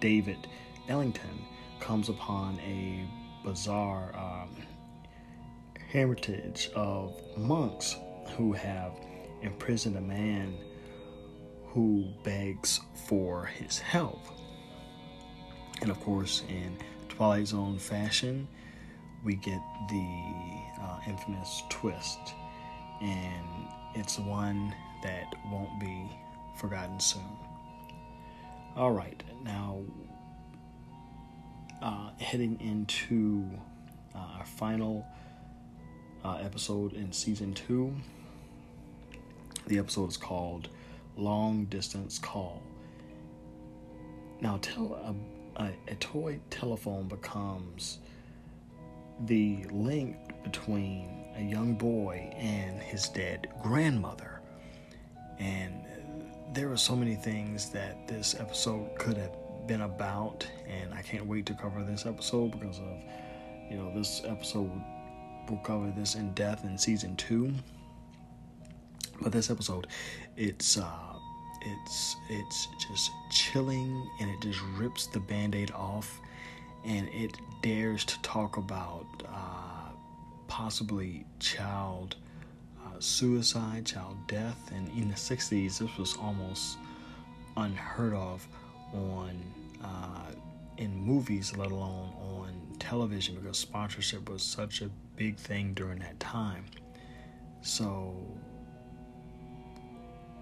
David 0.00 0.48
Ellington 0.88 1.44
comes 1.78 2.08
upon 2.08 2.58
a 2.60 3.04
bizarre 3.44 4.14
um, 4.16 4.56
heritage 5.90 6.70
of 6.76 7.20
monks 7.36 7.96
who 8.36 8.52
have 8.52 8.92
imprisoned 9.42 9.96
a 9.96 10.00
man 10.00 10.56
who 11.66 12.12
begs 12.22 12.80
for 13.08 13.46
his 13.46 13.78
help. 13.78 14.20
And 15.82 15.90
of 15.90 15.98
course, 16.00 16.42
in 16.48 16.76
Twilight 17.08 17.48
Zone 17.48 17.78
fashion, 17.78 18.46
we 19.24 19.34
get 19.34 19.60
the 19.88 20.62
uh, 20.80 21.00
infamous 21.08 21.62
twist, 21.70 22.18
and 23.00 23.46
it's 23.94 24.18
one 24.18 24.74
that 25.02 25.34
won't 25.50 25.80
be 25.80 26.08
forgotten 26.56 27.00
soon. 27.00 27.36
All 28.76 28.92
right, 28.92 29.22
now 29.42 29.82
uh, 31.82 32.10
heading 32.18 32.60
into 32.60 33.44
uh, 34.14 34.38
our 34.38 34.44
final 34.44 35.04
uh, 36.24 36.38
episode 36.42 36.92
in 36.94 37.12
season 37.12 37.54
two. 37.54 37.94
The 39.66 39.78
episode 39.78 40.10
is 40.10 40.16
called 40.16 40.68
Long 41.16 41.66
Distance 41.66 42.18
Call. 42.18 42.62
Now, 44.40 44.58
tell 44.62 44.94
a, 45.56 45.62
a, 45.62 45.70
a 45.88 45.94
toy 45.96 46.40
telephone 46.50 47.08
becomes 47.08 47.98
the 49.26 49.64
link 49.70 50.16
between 50.42 51.32
a 51.36 51.42
young 51.42 51.74
boy 51.74 52.32
and 52.36 52.80
his 52.80 53.08
dead 53.08 53.48
grandmother. 53.62 54.40
And 55.38 55.84
there 56.52 56.70
are 56.72 56.76
so 56.76 56.96
many 56.96 57.14
things 57.14 57.70
that 57.70 58.08
this 58.08 58.34
episode 58.38 58.98
could 58.98 59.16
have 59.16 59.36
been 59.66 59.82
about, 59.82 60.46
and 60.66 60.92
I 60.94 61.02
can't 61.02 61.26
wait 61.26 61.46
to 61.46 61.54
cover 61.54 61.84
this 61.84 62.06
episode 62.06 62.52
because 62.52 62.78
of, 62.78 63.04
you 63.70 63.76
know, 63.76 63.92
this 63.94 64.22
episode 64.24 64.70
will 65.50 65.58
cover 65.58 65.92
this 65.96 66.14
in 66.14 66.32
depth 66.34 66.64
in 66.64 66.78
season 66.78 67.16
two. 67.16 67.52
But 69.20 69.32
this 69.32 69.50
episode, 69.50 69.88
it's 70.36 70.78
uh, 70.78 71.16
it's 71.62 72.16
it's 72.30 72.68
just 72.88 73.10
chilling, 73.30 74.08
and 74.20 74.30
it 74.30 74.40
just 74.40 74.60
rips 74.76 75.06
the 75.06 75.20
band-aid 75.20 75.72
off, 75.72 76.20
and 76.84 77.08
it 77.08 77.36
dares 77.62 78.04
to 78.06 78.20
talk 78.22 78.56
about 78.56 79.06
uh, 79.28 79.90
possibly 80.48 81.26
child 81.38 82.16
uh, 82.82 82.98
suicide, 82.98 83.84
child 83.84 84.16
death, 84.26 84.70
and 84.74 84.88
in 84.90 85.08
the 85.08 85.14
'60s, 85.14 85.78
this 85.78 85.98
was 85.98 86.16
almost 86.16 86.78
unheard 87.56 88.14
of 88.14 88.46
on 88.94 89.38
uh, 89.84 90.32
in 90.78 90.94
movies, 90.94 91.54
let 91.56 91.70
alone 91.70 92.10
on 92.38 92.59
television, 92.80 93.36
because 93.36 93.58
sponsorship 93.58 94.28
was 94.28 94.42
such 94.42 94.82
a 94.82 94.90
big 95.16 95.36
thing 95.36 95.74
during 95.74 96.00
that 96.00 96.18
time. 96.18 96.64
So 97.62 98.16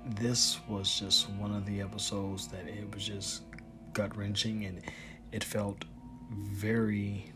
this 0.06 0.60
was 0.68 0.98
just 0.98 1.28
one 1.30 1.54
of 1.54 1.66
the 1.66 1.80
episodes 1.80 2.48
that 2.48 2.66
it 2.66 2.92
was 2.94 3.06
just 3.06 3.42
gut 3.92 4.16
wrenching 4.16 4.64
and 4.64 4.80
it 5.32 5.44
felt 5.44 5.84
very, 6.30 7.32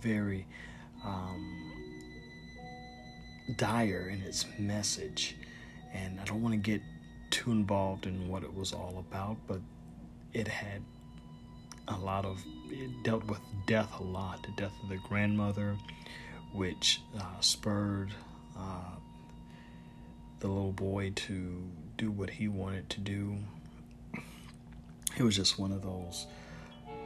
very 0.00 0.46
um, 1.04 1.72
dire 3.56 4.08
in 4.12 4.20
its 4.22 4.46
message. 4.58 5.36
And 5.92 6.20
I 6.20 6.24
don't 6.24 6.42
want 6.42 6.52
to 6.52 6.58
get 6.58 6.80
too 7.30 7.50
involved 7.50 8.06
in 8.06 8.28
what 8.28 8.42
it 8.42 8.54
was 8.54 8.72
all 8.72 9.04
about, 9.10 9.36
but 9.46 9.60
it 10.32 10.46
had 10.46 10.82
a 11.88 11.96
lot 11.96 12.24
of, 12.24 12.42
it 12.70 13.02
dealt 13.02 13.24
with 13.24 13.40
death 13.66 13.92
a 14.00 14.02
lot 14.02 14.42
the 14.42 14.52
death 14.52 14.72
of 14.82 14.88
the 14.88 14.96
grandmother, 15.08 15.76
which 16.52 17.02
uh, 17.18 17.40
spurred 17.40 18.12
uh, 18.56 18.96
the 20.40 20.48
little 20.48 20.72
boy 20.72 21.12
to 21.14 21.62
do 21.96 22.10
what 22.10 22.30
he 22.30 22.48
wanted 22.48 22.88
to 22.90 23.00
do. 23.00 23.36
It 25.16 25.22
was 25.22 25.36
just 25.36 25.58
one 25.58 25.72
of 25.72 25.82
those, 25.82 26.26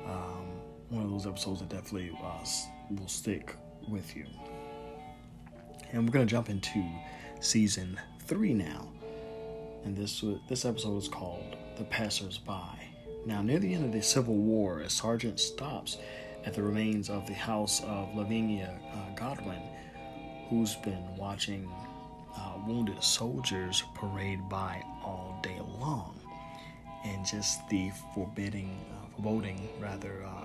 um, 0.07 0.47
one 0.91 1.05
of 1.05 1.11
those 1.11 1.27
episodes 1.27 1.61
that 1.61 1.69
definitely 1.69 2.17
uh, 2.23 2.45
will 2.91 3.09
stick 3.09 3.55
with 3.89 4.15
you. 4.17 4.27
And 5.93 6.05
we're 6.05 6.13
gonna 6.13 6.27
jump 6.27 6.51
into 6.51 6.85
season 7.41 7.99
three 8.21 8.55
now, 8.55 8.89
and 9.85 9.97
this 9.97 10.25
this 10.49 10.65
episode 10.65 10.97
is 10.99 11.09
called 11.09 11.57
"The 11.77 11.85
Passers-by." 11.85 12.86
Now, 13.27 13.43
near 13.43 13.59
the 13.59 13.75
end 13.75 13.85
of 13.85 13.91
the 13.91 14.03
Civil 14.03 14.37
War, 14.37 14.79
a 14.83 14.89
sergeant 14.89 15.41
stops 15.41 15.99
at 16.45 16.55
the 16.55 16.63
remains 16.63 17.11
of 17.11 17.27
the 17.27 17.35
house 17.35 17.83
of 17.83 18.15
Lavinia 18.15 18.79
uh, 18.95 19.17
Godwin, 19.17 19.61
who's 20.49 20.77
been 20.77 21.05
watching 21.17 21.69
uh, 22.37 22.53
wounded 22.69 23.03
soldiers 23.03 23.83
parade 23.97 24.49
by 24.49 24.81
all 25.03 25.41
day 25.43 25.61
long, 25.81 26.15
and 27.05 27.27
just 27.27 27.69
the 27.69 27.91
forbidding, 28.15 28.79
uh, 28.93 29.17
foreboding 29.17 29.69
rather, 29.81 30.25
uh, 30.25 30.45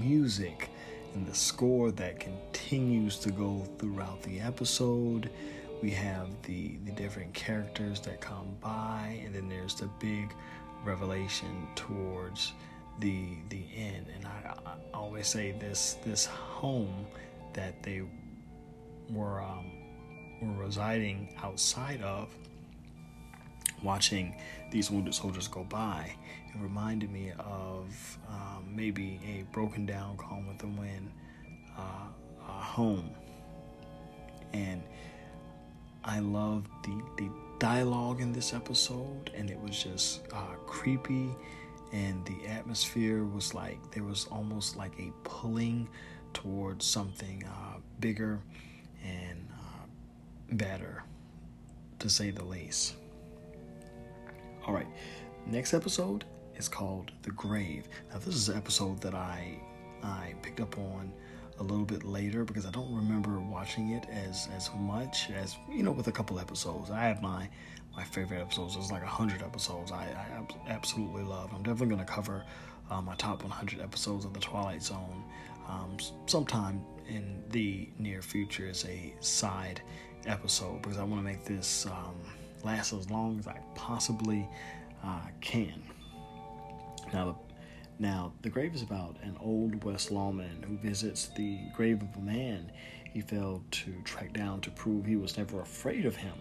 music 0.00 0.70
and 1.12 1.26
the 1.26 1.34
score 1.34 1.90
that 1.90 2.18
continues 2.18 3.18
to 3.18 3.30
go 3.30 3.62
throughout 3.78 4.22
the 4.22 4.40
episode. 4.40 5.28
We 5.82 5.90
have 5.90 6.28
the 6.44 6.78
the 6.86 6.92
different 6.92 7.34
characters 7.34 8.00
that 8.00 8.22
come 8.22 8.56
by, 8.62 9.20
and 9.22 9.34
then 9.34 9.50
there's 9.50 9.74
the 9.74 9.90
big 10.00 10.32
revelation 10.86 11.68
towards 11.74 12.52
the 13.00 13.36
the 13.48 13.64
end. 13.76 14.06
And 14.14 14.26
I, 14.26 14.54
I 14.64 14.74
always 14.94 15.26
say 15.26 15.52
this 15.52 15.96
this 16.04 16.26
home 16.26 17.06
that 17.52 17.82
they 17.82 18.02
were 19.10 19.40
um, 19.40 19.72
were 20.42 20.64
residing 20.64 21.34
outside 21.42 22.00
of, 22.02 22.28
watching 23.82 24.34
these 24.70 24.90
wounded 24.90 25.14
soldiers 25.14 25.48
go 25.48 25.64
by, 25.64 26.12
it 26.48 26.60
reminded 26.60 27.10
me 27.10 27.32
of 27.38 28.18
um, 28.28 28.64
maybe 28.74 29.20
a 29.26 29.42
broken 29.52 29.86
down 29.86 30.16
Gone 30.16 30.46
with 30.46 30.58
the 30.58 30.66
Wind 30.66 31.10
uh, 31.76 32.08
home. 32.40 33.10
And 34.52 34.82
I 36.04 36.20
love 36.20 36.68
the, 36.82 37.02
the 37.18 37.30
dialogue 37.58 38.20
in 38.20 38.32
this 38.32 38.52
episode, 38.52 39.30
and 39.34 39.50
it 39.50 39.60
was 39.60 39.82
just 39.82 40.20
uh, 40.32 40.54
creepy. 40.66 41.30
And 41.92 42.24
the 42.26 42.46
atmosphere 42.48 43.24
was 43.24 43.54
like 43.54 43.78
there 43.92 44.02
was 44.02 44.26
almost 44.30 44.76
like 44.76 44.92
a 44.98 45.12
pulling 45.22 45.88
towards 46.34 46.84
something 46.84 47.44
uh, 47.44 47.78
bigger 48.00 48.40
and 49.04 49.48
better, 50.52 51.02
to 51.98 52.10
say 52.10 52.30
the 52.30 52.44
least. 52.44 52.94
All 54.66 54.74
right, 54.74 54.86
next 55.46 55.74
episode 55.74 56.24
is 56.56 56.68
called 56.68 57.12
The 57.22 57.30
Grave. 57.30 57.88
Now, 58.10 58.18
this 58.18 58.34
is 58.34 58.48
an 58.48 58.56
episode 58.56 59.00
that 59.00 59.14
I 59.14 59.60
I 60.02 60.34
picked 60.42 60.60
up 60.60 60.76
on 60.78 61.12
a 61.58 61.62
little 61.62 61.84
bit 61.84 62.04
later 62.04 62.44
because 62.44 62.66
I 62.66 62.70
don't 62.70 62.94
remember 62.94 63.38
watching 63.40 63.90
it 63.90 64.06
as 64.10 64.48
as 64.54 64.70
much 64.76 65.30
as 65.30 65.56
you 65.70 65.82
know 65.82 65.92
with 65.92 66.08
a 66.08 66.12
couple 66.12 66.38
episodes. 66.38 66.90
I 66.90 67.00
have 67.00 67.22
my 67.22 67.48
my 67.96 68.04
favorite 68.04 68.40
episodes. 68.40 68.74
There's 68.74 68.92
like 68.92 69.02
hundred 69.02 69.42
episodes. 69.42 69.90
I, 69.90 70.04
I 70.04 70.70
absolutely 70.70 71.22
love. 71.22 71.50
I'm 71.54 71.62
definitely 71.62 71.94
going 71.94 72.06
to 72.06 72.12
cover 72.12 72.44
uh, 72.90 73.00
my 73.00 73.14
top 73.16 73.42
100 73.42 73.80
episodes 73.80 74.24
of 74.24 74.32
the 74.34 74.40
Twilight 74.40 74.82
Zone 74.82 75.24
um, 75.68 75.96
sometime 76.26 76.84
in 77.08 77.42
the 77.50 77.88
near 77.98 78.22
future 78.22 78.68
as 78.68 78.84
a 78.84 79.14
side 79.20 79.80
episode 80.26 80.82
because 80.82 80.98
I 80.98 81.04
want 81.04 81.20
to 81.20 81.24
make 81.24 81.44
this 81.44 81.86
um, 81.86 82.16
last 82.64 82.92
as 82.92 83.10
long 83.10 83.38
as 83.38 83.46
I 83.46 83.58
possibly 83.74 84.48
uh, 85.04 85.20
can. 85.40 85.82
Now, 87.12 87.38
now 87.98 88.32
the 88.42 88.50
grave 88.50 88.74
is 88.74 88.82
about 88.82 89.16
an 89.22 89.36
old 89.40 89.82
West 89.84 90.10
lawman 90.10 90.62
who 90.66 90.76
visits 90.76 91.28
the 91.36 91.58
grave 91.74 92.02
of 92.02 92.16
a 92.16 92.20
man 92.20 92.70
he 93.16 93.22
failed 93.22 93.62
to 93.70 93.94
track 94.04 94.34
down 94.34 94.60
to 94.60 94.70
prove 94.70 95.06
he 95.06 95.16
was 95.16 95.38
never 95.38 95.62
afraid 95.62 96.04
of 96.04 96.14
him, 96.14 96.34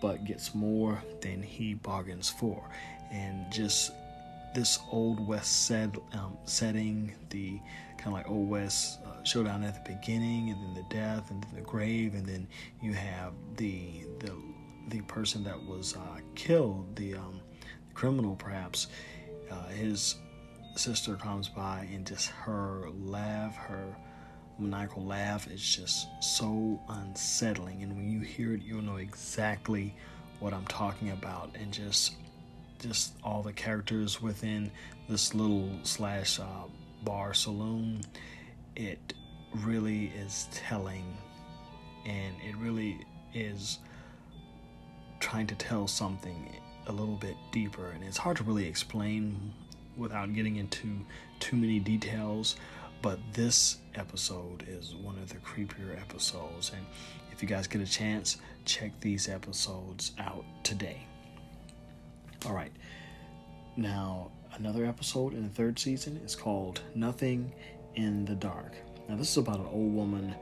but 0.00 0.24
gets 0.24 0.54
more 0.54 1.02
than 1.20 1.42
he 1.42 1.74
bargains 1.74 2.28
for, 2.30 2.70
and 3.10 3.50
just 3.50 3.90
this 4.54 4.78
old 4.92 5.26
west 5.26 5.66
set, 5.66 5.90
um, 6.12 6.38
setting, 6.44 7.12
the 7.30 7.58
kind 7.98 8.08
of 8.08 8.12
like 8.12 8.30
old 8.30 8.48
west 8.48 9.00
uh, 9.04 9.24
showdown 9.24 9.64
at 9.64 9.84
the 9.84 9.92
beginning, 9.92 10.50
and 10.50 10.62
then 10.62 10.74
the 10.74 10.94
death, 10.94 11.28
and 11.32 11.42
then 11.42 11.56
the 11.56 11.62
grave, 11.62 12.14
and 12.14 12.24
then 12.24 12.46
you 12.80 12.92
have 12.92 13.32
the 13.56 14.04
the 14.20 14.32
the 14.88 15.00
person 15.02 15.42
that 15.42 15.60
was 15.60 15.96
uh, 15.96 16.20
killed, 16.36 16.94
the 16.94 17.14
um, 17.14 17.40
criminal 17.94 18.36
perhaps. 18.36 18.86
Uh, 19.50 19.66
his 19.70 20.14
sister 20.74 21.14
comes 21.16 21.48
by 21.48 21.88
and 21.92 22.06
just 22.06 22.28
her 22.30 22.88
laugh, 22.98 23.56
her 23.56 23.96
maniacal 24.58 25.04
laugh 25.04 25.50
is 25.50 25.62
just 25.76 26.08
so 26.20 26.80
unsettling, 26.88 27.82
and 27.82 27.94
when 27.94 28.10
you 28.10 28.20
hear 28.20 28.52
it, 28.52 28.62
you'll 28.62 28.82
know 28.82 28.96
exactly 28.96 29.94
what 30.38 30.52
I'm 30.52 30.66
talking 30.66 31.10
about, 31.10 31.50
and 31.54 31.72
just 31.72 32.14
just 32.78 33.14
all 33.22 33.42
the 33.42 33.52
characters 33.52 34.22
within 34.22 34.70
this 35.08 35.34
little 35.34 35.70
slash 35.82 36.40
uh, 36.40 36.44
bar 37.02 37.34
saloon, 37.34 38.00
it 38.74 39.12
really 39.56 40.06
is 40.18 40.48
telling, 40.52 41.04
and 42.06 42.34
it 42.42 42.56
really 42.56 43.04
is 43.34 43.80
trying 45.20 45.46
to 45.46 45.54
tell 45.56 45.86
something 45.86 46.58
a 46.86 46.92
little 46.92 47.16
bit 47.16 47.36
deeper, 47.52 47.90
and 47.90 48.02
it's 48.02 48.16
hard 48.16 48.36
to 48.38 48.44
really 48.44 48.66
explain 48.66 49.52
without 49.96 50.32
getting 50.34 50.56
into 50.56 50.88
too 51.38 51.56
many 51.56 51.78
details. 51.78 52.56
But 53.02 53.18
this 53.32 53.78
episode 53.94 54.66
is 54.68 54.94
one 54.94 55.16
of 55.18 55.30
the 55.30 55.36
creepier 55.36 55.98
episodes, 55.98 56.72
and 56.76 56.84
if 57.32 57.42
you 57.42 57.48
guys 57.48 57.66
get 57.66 57.80
a 57.80 57.86
chance, 57.86 58.36
check 58.66 58.92
these 59.00 59.28
episodes 59.28 60.12
out 60.18 60.44
today. 60.62 61.06
All 62.46 62.52
right. 62.54 62.72
Now, 63.76 64.30
another 64.54 64.84
episode 64.84 65.32
in 65.32 65.42
the 65.42 65.48
third 65.48 65.78
season 65.78 66.20
is 66.24 66.34
called 66.36 66.82
Nothing 66.94 67.52
in 67.94 68.24
the 68.26 68.34
Dark. 68.34 68.74
Now, 69.08 69.16
this 69.16 69.30
is 69.30 69.36
about 69.38 69.60
an 69.60 69.66
old 69.66 69.94
woman 69.94 70.34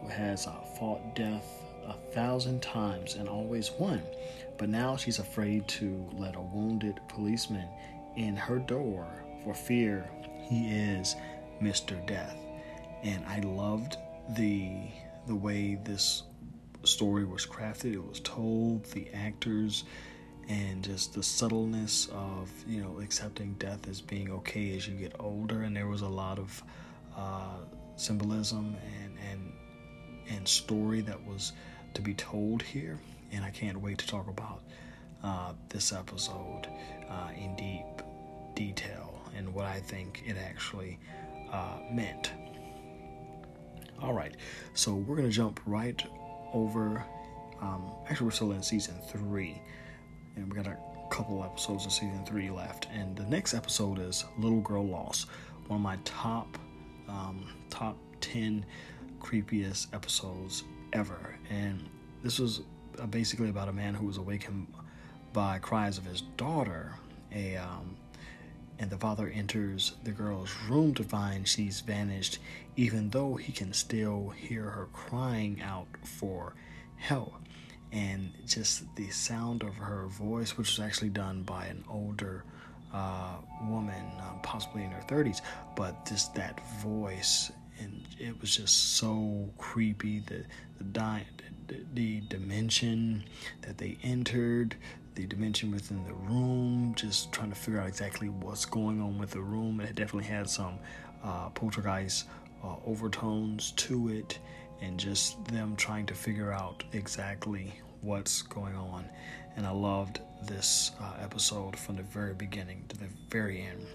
who 0.00 0.08
has 0.08 0.46
uh, 0.46 0.52
fought 0.78 1.16
death 1.16 1.46
a 1.86 1.94
thousand 2.12 2.62
times 2.62 3.14
and 3.14 3.28
always 3.28 3.70
won, 3.78 4.02
but 4.58 4.68
now 4.68 4.96
she's 4.96 5.18
afraid 5.18 5.66
to 5.68 6.08
let 6.14 6.36
a 6.36 6.40
wounded 6.40 7.00
policeman 7.08 7.68
in 8.16 8.36
her 8.36 8.58
door 8.58 9.06
for 9.44 9.54
fear 9.54 10.08
he 10.48 10.68
is 10.68 11.16
Mr. 11.60 12.04
Death. 12.06 12.36
And 13.02 13.24
I 13.26 13.40
loved 13.40 13.96
the 14.30 14.88
the 15.26 15.34
way 15.34 15.78
this 15.84 16.22
story 16.84 17.24
was 17.24 17.44
crafted. 17.44 17.94
It 17.94 18.08
was 18.08 18.20
told, 18.20 18.84
the 18.86 19.08
actors, 19.12 19.84
and 20.48 20.84
just 20.84 21.14
the 21.14 21.22
subtleness 21.22 22.08
of 22.12 22.50
you 22.66 22.80
know 22.80 23.00
accepting 23.00 23.54
death 23.58 23.88
as 23.88 24.00
being 24.00 24.30
okay 24.30 24.76
as 24.76 24.86
you 24.86 24.94
get 24.94 25.12
older 25.18 25.62
and 25.62 25.76
there 25.76 25.88
was 25.88 26.02
a 26.02 26.08
lot 26.08 26.38
of 26.38 26.62
uh, 27.16 27.58
symbolism 27.96 28.76
and 29.02 29.18
and 29.30 29.52
and 30.28 30.46
story 30.46 31.00
that 31.00 31.20
was 31.26 31.52
to 31.94 32.02
be 32.02 32.14
told 32.14 32.62
here 32.62 32.98
and 33.32 33.44
i 33.44 33.50
can't 33.50 33.80
wait 33.80 33.98
to 33.98 34.06
talk 34.06 34.28
about 34.28 34.62
uh, 35.24 35.52
this 35.68 35.92
episode 35.92 36.68
uh, 37.10 37.28
in 37.36 37.56
deep 37.56 38.05
detail 38.56 39.22
and 39.36 39.52
what 39.54 39.66
i 39.66 39.78
think 39.78 40.22
it 40.26 40.36
actually 40.36 40.98
uh, 41.52 41.78
meant 41.92 42.32
all 44.02 44.12
right 44.12 44.36
so 44.74 44.94
we're 44.94 45.16
going 45.16 45.28
to 45.28 45.34
jump 45.34 45.60
right 45.66 46.04
over 46.52 47.04
um, 47.62 47.92
actually 48.10 48.24
we're 48.26 48.32
still 48.32 48.52
in 48.52 48.62
season 48.62 48.94
three 49.08 49.62
and 50.36 50.52
we 50.52 50.56
got 50.56 50.66
a 50.66 50.76
couple 51.08 51.42
episodes 51.42 51.86
of 51.86 51.92
season 51.92 52.24
three 52.24 52.50
left. 52.50 52.86
And 52.92 53.16
the 53.16 53.24
next 53.24 53.54
episode 53.54 53.98
is 53.98 54.24
Little 54.38 54.60
Girl 54.60 54.86
Lost, 54.86 55.28
one 55.66 55.78
of 55.78 55.82
my 55.82 55.98
top 56.04 56.58
um, 57.08 57.48
top 57.70 57.96
ten 58.20 58.64
creepiest 59.20 59.94
episodes 59.94 60.64
ever. 60.92 61.36
And 61.50 61.88
this 62.22 62.38
was 62.38 62.62
uh, 63.00 63.06
basically 63.06 63.48
about 63.48 63.68
a 63.68 63.72
man 63.72 63.94
who 63.94 64.06
was 64.06 64.16
awakened 64.18 64.66
by 65.32 65.58
cries 65.58 65.98
of 65.98 66.04
his 66.04 66.22
daughter. 66.36 66.94
A 67.32 67.56
um, 67.56 67.96
and 68.78 68.90
the 68.90 68.98
father 68.98 69.28
enters 69.34 69.94
the 70.04 70.10
girl's 70.10 70.54
room 70.68 70.94
to 70.94 71.04
find 71.04 71.46
she's 71.46 71.80
vanished, 71.80 72.38
even 72.76 73.10
though 73.10 73.34
he 73.34 73.52
can 73.52 73.72
still 73.72 74.30
hear 74.30 74.64
her 74.70 74.88
crying 74.92 75.62
out 75.62 75.86
for 76.02 76.54
help 76.96 77.34
and 77.92 78.32
just 78.46 78.84
the 78.96 79.08
sound 79.10 79.62
of 79.62 79.74
her 79.76 80.06
voice, 80.06 80.58
which 80.58 80.76
was 80.76 80.80
actually 80.80 81.08
done 81.08 81.42
by 81.42 81.66
an 81.66 81.84
older 81.88 82.44
uh, 82.92 83.36
woman, 83.68 84.04
uh, 84.20 84.32
possibly 84.42 84.84
in 84.84 84.90
her 84.90 85.02
30s, 85.08 85.40
but 85.74 86.04
just 86.06 86.34
that 86.34 86.60
voice, 86.80 87.52
and 87.80 88.02
it 88.18 88.38
was 88.40 88.56
just 88.56 88.96
so 88.96 89.48
creepy. 89.58 90.20
The 90.20 90.44
the, 90.78 90.84
di- 90.84 91.26
the 91.94 92.20
dimension 92.28 93.24
that 93.62 93.78
they 93.78 93.98
entered, 94.02 94.76
the 95.16 95.26
dimension 95.26 95.72
within 95.72 96.04
the 96.04 96.12
room, 96.12 96.94
just 96.94 97.32
trying 97.32 97.50
to 97.50 97.56
figure 97.56 97.80
out 97.80 97.88
exactly 97.88 98.28
what's 98.28 98.64
going 98.64 99.00
on 99.00 99.18
with 99.18 99.30
the 99.30 99.40
room. 99.40 99.80
It 99.80 99.94
definitely 99.96 100.28
had 100.28 100.48
some 100.48 100.78
uh, 101.24 101.48
poltergeist 101.50 102.26
uh, 102.62 102.76
overtones 102.86 103.72
to 103.72 104.08
it, 104.10 104.38
and 104.80 105.00
just 105.00 105.44
them 105.46 105.74
trying 105.76 106.06
to 106.06 106.14
figure 106.14 106.52
out 106.52 106.84
exactly 106.92 107.72
what's 108.02 108.42
going 108.42 108.76
on. 108.76 109.06
And 109.56 109.66
I 109.66 109.70
loved 109.70 110.20
this 110.46 110.92
uh, 111.00 111.14
episode 111.20 111.76
from 111.76 111.96
the 111.96 112.02
very 112.02 112.34
beginning 112.34 112.84
to 112.88 112.96
the 112.98 113.08
very 113.30 113.62
end. 113.62 113.86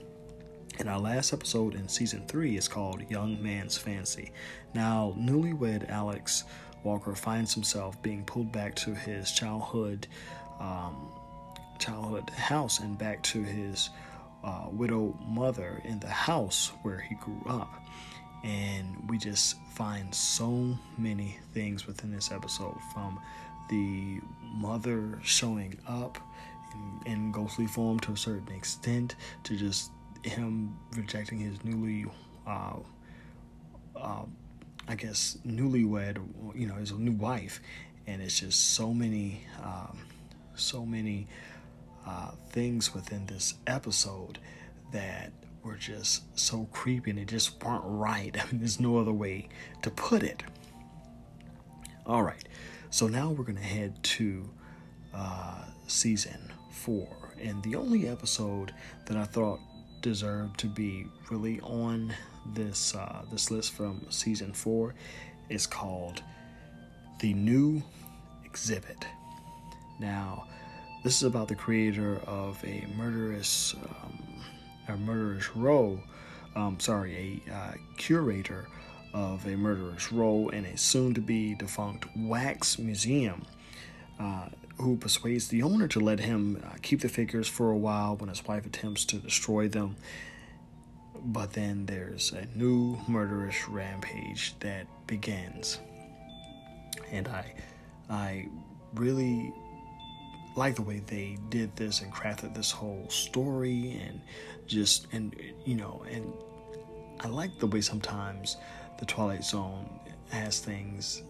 And 0.80 0.90
our 0.90 1.00
last 1.00 1.34
episode 1.34 1.76
in 1.76 1.88
season 1.88 2.26
three 2.28 2.58
is 2.58 2.68
called 2.68 3.10
Young 3.12 3.42
Man's 3.44 3.78
Fancy. 3.78 4.32
Now, 4.74 5.14
newlywed 5.20 5.88
Alex 5.90 6.46
Walker 6.84 7.14
finds 7.14 7.54
himself 7.54 8.02
being 8.02 8.24
pulled 8.26 8.52
back 8.52 8.74
to 8.78 8.96
his 8.96 9.32
childhood, 9.32 10.08
um, 10.62 11.10
childhood 11.80 12.30
house 12.30 12.80
and 12.80 12.98
back 12.98 13.22
to 13.24 13.42
his 13.42 13.90
uh, 14.44 14.68
widow 14.72 15.18
mother 15.28 15.82
in 15.84 16.00
the 16.00 16.08
house 16.10 16.72
where 16.84 17.00
he 17.00 17.16
grew 17.16 17.44
up. 17.50 17.74
And 18.44 19.10
we 19.10 19.18
just 19.18 19.58
find 19.74 20.14
so 20.14 20.78
many 20.98 21.38
things 21.54 21.86
within 21.86 22.12
this 22.12 22.32
episode 22.32 22.78
from 22.94 23.20
the 23.70 24.20
mother 24.44 25.20
showing 25.24 25.78
up 25.88 26.18
in, 27.06 27.12
in 27.12 27.32
ghostly 27.32 27.68
form 27.68 28.00
to 28.02 28.14
a 28.14 28.18
certain 28.18 28.54
extent, 28.56 29.16
to 29.44 29.56
just 29.56 29.92
him 30.24 30.78
rejecting 30.96 31.40
his 31.40 31.64
newly, 31.64 32.06
uh, 32.48 32.78
uh, 33.96 34.24
I 34.88 34.96
guess, 34.96 35.38
newlywed, 35.46 36.18
you 36.56 36.68
know, 36.68 36.76
his 36.76 36.92
new 36.92 37.14
wife, 37.14 37.62
and 38.08 38.22
it's 38.22 38.40
just 38.40 38.74
so 38.74 38.94
many, 38.94 39.44
um, 39.64 39.98
so 40.62 40.86
many 40.86 41.28
uh, 42.06 42.32
things 42.50 42.94
within 42.94 43.26
this 43.26 43.56
episode 43.68 44.40
that 44.92 45.32
were 45.64 45.76
just 45.76 46.24
so 46.38 46.68
creepy 46.72 47.12
and 47.12 47.20
it 47.20 47.28
just 47.28 47.64
weren't 47.64 47.84
right. 47.86 48.36
I 48.42 48.52
mean, 48.52 48.60
there's 48.60 48.80
no 48.80 48.98
other 48.98 49.14
way 49.14 49.50
to 49.82 49.90
put 49.90 50.24
it. 50.24 50.44
All 52.06 52.24
right, 52.24 52.48
so 52.90 53.08
now 53.08 53.30
we're 53.30 53.44
going 53.44 53.58
to 53.58 53.64
head 53.64 54.02
to 54.04 54.50
uh, 55.14 55.66
season 55.88 56.52
four. 56.72 57.08
And 57.40 57.62
the 57.64 57.76
only 57.76 58.08
episode 58.08 58.74
that 59.06 59.18
I 59.18 59.24
thought 59.24 59.60
deserved 60.02 60.60
to 60.60 60.68
be 60.68 61.06
really 61.30 61.60
on 61.62 62.14
this 62.54 62.96
uh, 62.96 63.22
this 63.32 63.52
list 63.52 63.74
from 63.74 64.02
season 64.10 64.52
four 64.52 64.96
is 65.50 65.68
called 65.68 66.24
The 67.20 67.34
New 67.34 67.84
Exhibit. 68.46 69.06
Now, 70.02 70.48
this 71.04 71.18
is 71.18 71.24
about 71.24 71.48
the 71.48 71.56
creator 71.56 72.20
of 72.26 72.62
a 72.66 72.88
murderous, 72.98 73.76
um, 73.76 74.44
a 74.88 74.98
murderous 74.98 75.56
row. 75.56 76.02
Um, 76.56 76.80
sorry, 76.80 77.44
a 77.48 77.54
uh, 77.54 77.74
curator 77.98 78.68
of 79.14 79.46
a 79.46 79.56
murderous 79.56 80.12
row 80.12 80.50
in 80.50 80.66
a 80.66 80.76
soon 80.76 81.14
to 81.14 81.22
be 81.22 81.54
defunct 81.54 82.08
wax 82.18 82.80
museum, 82.80 83.46
uh, 84.20 84.48
who 84.80 84.98
persuades 84.98 85.50
the 85.50 85.62
owner 85.62 85.88
to 85.88 86.00
let 86.00 86.20
him 86.20 86.62
uh, 86.66 86.76
keep 86.82 87.02
the 87.02 87.10
figures 87.10 87.48
for 87.48 87.70
a 87.70 87.78
while 87.78 88.16
when 88.16 88.30
his 88.30 88.44
wife 88.46 88.66
attempts 88.66 89.06
to 89.06 89.18
destroy 89.18 89.68
them. 89.68 89.96
But 91.24 91.54
then 91.54 91.86
there's 91.86 92.34
a 92.34 92.48
new 92.58 92.98
murderous 93.08 93.70
rampage 93.70 94.56
that 94.62 94.88
begins. 95.06 95.80
And 97.12 97.28
I 97.28 97.54
I 98.10 98.48
really 98.96 99.54
like 100.56 100.76
the 100.76 100.82
way 100.82 101.02
they 101.08 101.38
did 101.50 101.76
this 101.76 102.02
and 102.02 102.12
crafted 102.14 102.54
this 102.54 102.72
whole 102.72 103.06
story 103.10 104.02
and 104.06 104.20
just 104.68 105.08
and 105.12 105.36
you 105.66 105.76
know 105.76 106.04
and 106.10 106.34
I 107.20 107.28
like 107.28 107.60
the 107.60 107.68
way 107.68 107.82
sometimes 107.82 108.58
the 109.00 109.06
Twilight 109.06 109.44
Zone 109.44 109.88
has 110.30 110.60
things 110.60 111.24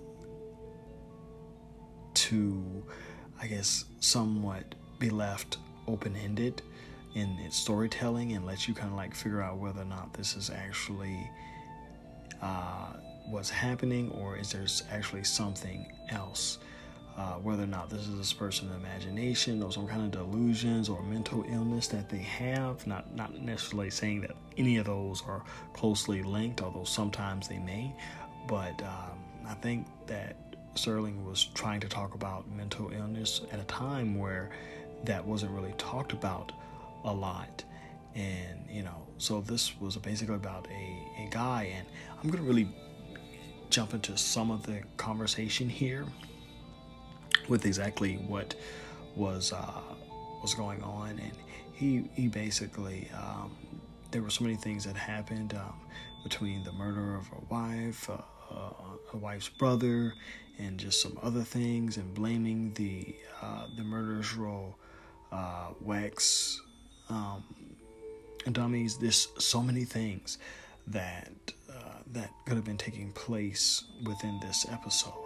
to 2.14 2.84
I 3.40 3.48
guess 3.48 3.86
somewhat 4.00 4.76
be 5.00 5.10
left 5.10 5.58
open 5.88 6.16
ended 6.16 6.62
in 7.16 7.30
its 7.40 7.58
storytelling 7.58 8.34
and 8.34 8.46
lets 8.46 8.68
you 8.68 8.74
kind 8.74 8.90
of 8.90 8.96
like 8.96 9.14
figure 9.14 9.42
out 9.42 9.58
whether 9.58 9.82
or 9.82 9.86
not 9.86 10.14
this 10.14 10.36
is 10.36 10.50
actually 10.50 11.30
uh, 12.42 12.94
what's 13.30 13.50
happening 13.50 14.10
or 14.12 14.38
is 14.38 14.52
there 14.52 14.66
actually 14.92 15.24
something 15.24 15.92
else 16.10 16.60
uh, 17.18 17.34
whether 17.34 17.64
or 17.64 17.68
not 17.68 17.90
this 17.90 18.08
is 18.08 18.18
this 18.18 18.34
person's 18.34 18.74
imagination 18.76 19.62
or 19.62 19.72
some 19.72 19.88
kind 19.88 20.02
of 20.02 20.12
delusions 20.12 20.90
or 20.90 21.02
mental 21.04 21.44
illness 21.50 21.88
that 21.88 22.10
they 22.10 22.20
have. 22.20 22.86
Not 22.88 23.14
not 23.16 23.40
necessarily 23.40 23.90
saying 23.90 24.22
that 24.22 24.32
any 24.58 24.78
of 24.78 24.86
those 24.86 25.22
are 25.28 25.44
closely 25.74 26.24
linked, 26.24 26.62
although 26.62 26.84
sometimes 26.84 27.48
they 27.48 27.60
may. 27.60 27.94
But 28.48 28.82
um, 28.82 29.20
I 29.48 29.54
think 29.56 29.88
that 30.08 30.36
Serling 30.76 31.26
was 31.26 31.46
trying 31.54 31.82
to 31.82 31.88
talk 31.88 32.16
about 32.16 32.50
mental 32.50 32.92
illness 32.92 33.42
at 33.52 33.60
a 33.60 33.66
time 33.66 34.18
where 34.18 34.50
that 35.04 35.26
wasn't 35.26 35.52
really 35.52 35.74
talked 35.78 36.14
about 36.14 36.52
a 37.04 37.14
lot. 37.14 37.64
And 38.16 38.60
you 38.70 38.84
know, 38.84 39.06
so 39.18 39.42
this 39.42 39.80
was 39.80 39.98
basically 39.98 40.36
about 40.36 40.68
a, 40.68 41.24
a 41.24 41.28
guy, 41.30 41.74
and 41.76 41.86
I'm 42.24 42.30
gonna 42.30 42.44
really 42.44 42.70
jump 43.70 43.94
into 43.94 44.18
some 44.18 44.52
of 44.52 44.66
the 44.66 44.82
conversation 44.98 45.70
here 45.70 46.06
with 47.48 47.66
exactly 47.66 48.16
what 48.16 48.56
was 49.16 49.54
uh, 49.54 49.82
was 50.42 50.54
going 50.54 50.82
on, 50.84 51.10
and 51.10 51.32
he 51.74 52.10
he 52.14 52.28
basically 52.28 53.10
um, 53.16 53.56
there 54.12 54.22
were 54.22 54.30
so 54.30 54.44
many 54.44 54.56
things 54.56 54.86
that 54.86 54.96
happened 54.96 55.54
um, 55.54 55.74
between 56.24 56.64
the 56.64 56.72
murder 56.74 57.16
of 57.16 57.28
a 57.32 57.54
wife, 57.54 58.10
uh, 58.10 58.18
uh, 58.52 58.74
a 59.14 59.18
wife's 59.18 59.50
brother, 59.50 60.14
and 60.60 60.78
just 60.78 61.02
some 61.02 61.18
other 61.22 61.42
things, 61.42 61.98
and 61.98 62.14
blaming 62.14 62.74
the 62.74 63.16
uh, 63.42 63.68
the 63.78 63.84
murderous 63.84 64.34
role 64.36 64.76
uh, 65.32 65.70
wax 65.80 66.62
um, 67.10 67.44
dummies. 68.52 68.98
There's 68.98 69.28
so 69.38 69.62
many 69.62 69.86
things 69.86 70.38
that 70.88 71.32
uh, 71.70 72.00
that 72.14 72.30
could 72.46 72.56
have 72.56 72.66
been 72.66 72.78
taking 72.78 73.12
place 73.14 73.84
within 74.04 74.40
this 74.42 74.66
episode 74.70 75.21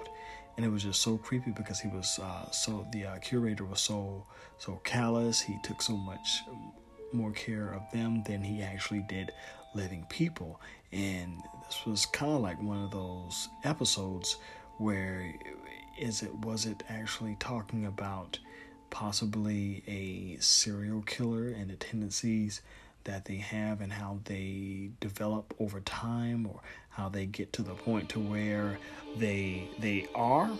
and 0.58 0.66
it 0.66 0.70
was 0.70 0.84
just 0.84 1.02
so 1.02 1.18
creepy 1.18 1.52
because 1.52 1.80
he 1.80 1.88
was 1.88 2.20
uh, 2.22 2.50
so 2.52 2.88
the 2.92 3.06
uh, 3.06 3.18
curator 3.18 3.66
was 3.66 3.82
so 3.82 4.26
so 4.58 4.80
callous. 4.84 5.42
He 5.42 5.58
took 5.64 5.82
so 5.82 5.96
much 5.98 6.42
more 7.12 7.32
care 7.32 7.74
of 7.74 7.82
them 7.92 8.24
than 8.24 8.42
he 8.42 8.62
actually 8.62 9.06
did 9.08 9.32
living 9.74 10.06
people, 10.10 10.60
and 10.92 11.42
this 11.68 11.86
was 11.86 12.06
kind 12.06 12.34
of 12.34 12.42
like 12.42 12.62
one 12.62 12.84
of 12.84 12.92
those 12.92 13.50
episodes 13.64 14.38
where 14.78 15.34
is 16.00 16.22
it 16.22 16.34
was 16.40 16.66
it 16.66 16.84
actually 16.90 17.36
talking 17.40 17.86
about 17.86 18.40
possibly 18.90 19.84
a 19.88 20.40
serial 20.42 21.02
killer 21.02 21.50
and 21.50 21.70
the 21.70 21.76
tendencies 21.76 22.62
that 23.06 23.26
they 23.26 23.38
have 23.38 23.82
and 23.82 23.94
how 23.94 24.20
they 24.26 24.90
develop 25.00 25.54
over 25.60 25.80
time 25.82 26.46
or 26.48 26.60
how 26.96 27.10
they 27.10 27.26
get 27.26 27.54
to 27.54 27.62
the 27.62 27.74
point 27.74 28.10
to 28.10 28.20
where 28.20 28.78
they 29.18 29.70
they 29.80 30.08
are? 30.16 30.52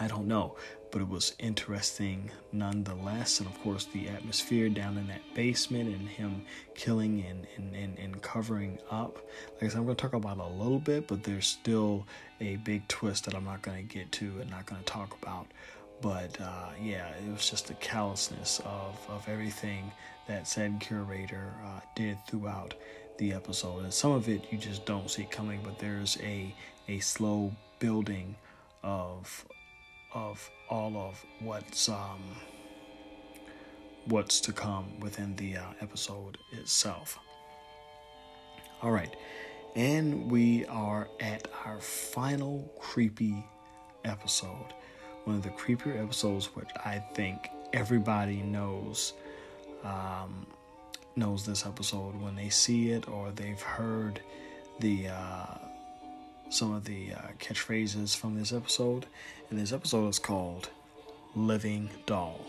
I 0.00 0.08
don't 0.08 0.26
know 0.26 0.56
but 0.94 1.02
it 1.02 1.08
was 1.08 1.34
interesting 1.40 2.30
nonetheless. 2.52 3.40
And 3.40 3.48
of 3.48 3.60
course 3.62 3.86
the 3.86 4.08
atmosphere 4.08 4.68
down 4.68 4.96
in 4.96 5.08
that 5.08 5.22
basement 5.34 5.92
and 5.92 6.08
him 6.08 6.44
killing 6.76 7.20
and, 7.28 7.48
and, 7.56 7.74
and, 7.74 7.98
and 7.98 8.22
covering 8.22 8.78
up. 8.92 9.16
Like 9.54 9.64
I 9.64 9.68
said 9.68 9.78
I'm 9.78 9.86
going 9.86 9.96
to 9.96 10.00
talk 10.00 10.12
about 10.12 10.38
a 10.38 10.46
little 10.46 10.78
bit 10.78 11.08
but 11.08 11.24
there's 11.24 11.48
still 11.48 12.06
a 12.40 12.54
big 12.58 12.86
twist 12.86 13.24
that 13.24 13.34
I'm 13.34 13.44
not 13.44 13.62
going 13.62 13.88
to 13.88 13.92
get 13.92 14.12
to 14.12 14.38
and 14.40 14.48
not 14.48 14.66
going 14.66 14.82
to 14.82 14.86
talk 14.86 15.20
about. 15.20 15.48
But 16.00 16.40
uh, 16.40 16.68
yeah 16.80 17.08
it 17.16 17.32
was 17.32 17.50
just 17.50 17.66
the 17.66 17.74
callousness 17.74 18.60
of, 18.64 18.96
of 19.08 19.28
everything 19.28 19.90
that 20.28 20.46
said 20.46 20.78
curator 20.78 21.54
uh, 21.64 21.80
did 21.96 22.18
throughout 22.28 22.74
the 23.18 23.32
episode. 23.32 23.84
And 23.84 23.92
some 23.92 24.12
of 24.12 24.28
it 24.28 24.46
you 24.50 24.58
just 24.58 24.84
don't 24.86 25.10
see 25.10 25.24
coming, 25.30 25.60
but 25.62 25.78
there's 25.78 26.18
a 26.22 26.54
a 26.88 26.98
slow 27.00 27.52
building 27.78 28.36
of 28.82 29.44
of 30.12 30.48
all 30.70 30.96
of 30.96 31.24
what's 31.40 31.88
um 31.88 32.22
what's 34.06 34.40
to 34.40 34.52
come 34.52 35.00
within 35.00 35.34
the 35.36 35.56
uh, 35.56 35.62
episode 35.80 36.36
itself. 36.52 37.18
All 38.82 38.90
right. 38.90 39.14
And 39.76 40.30
we 40.30 40.66
are 40.66 41.08
at 41.20 41.48
our 41.64 41.80
final 41.80 42.70
creepy 42.78 43.44
episode. 44.04 44.74
One 45.24 45.36
of 45.36 45.42
the 45.42 45.48
creepier 45.50 46.00
episodes, 46.02 46.46
which 46.54 46.68
I 46.84 46.98
think 47.14 47.48
everybody 47.72 48.42
knows 48.42 49.14
um, 49.82 50.46
knows 51.16 51.46
this 51.46 51.64
episode 51.66 52.20
when 52.20 52.34
they 52.34 52.48
see 52.48 52.90
it 52.90 53.08
or 53.08 53.30
they've 53.30 53.60
heard 53.60 54.20
the 54.80 55.08
uh, 55.08 55.58
some 56.50 56.72
of 56.72 56.84
the 56.84 57.12
uh, 57.12 57.28
catchphrases 57.38 58.16
from 58.16 58.38
this 58.38 58.52
episode. 58.52 59.06
And 59.50 59.58
this 59.58 59.72
episode 59.72 60.08
is 60.08 60.18
called 60.18 60.68
"Living 61.34 61.90
Doll." 62.06 62.44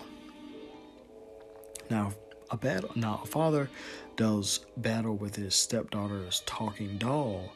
Now, 1.90 2.14
a 2.50 2.58
battle. 2.58 2.92
Now, 2.96 3.22
a 3.24 3.28
father 3.28 3.70
does 4.16 4.66
battle 4.78 5.16
with 5.16 5.36
his 5.36 5.56
stepdaughter's 5.56 6.42
talking 6.46 6.98
doll, 6.98 7.54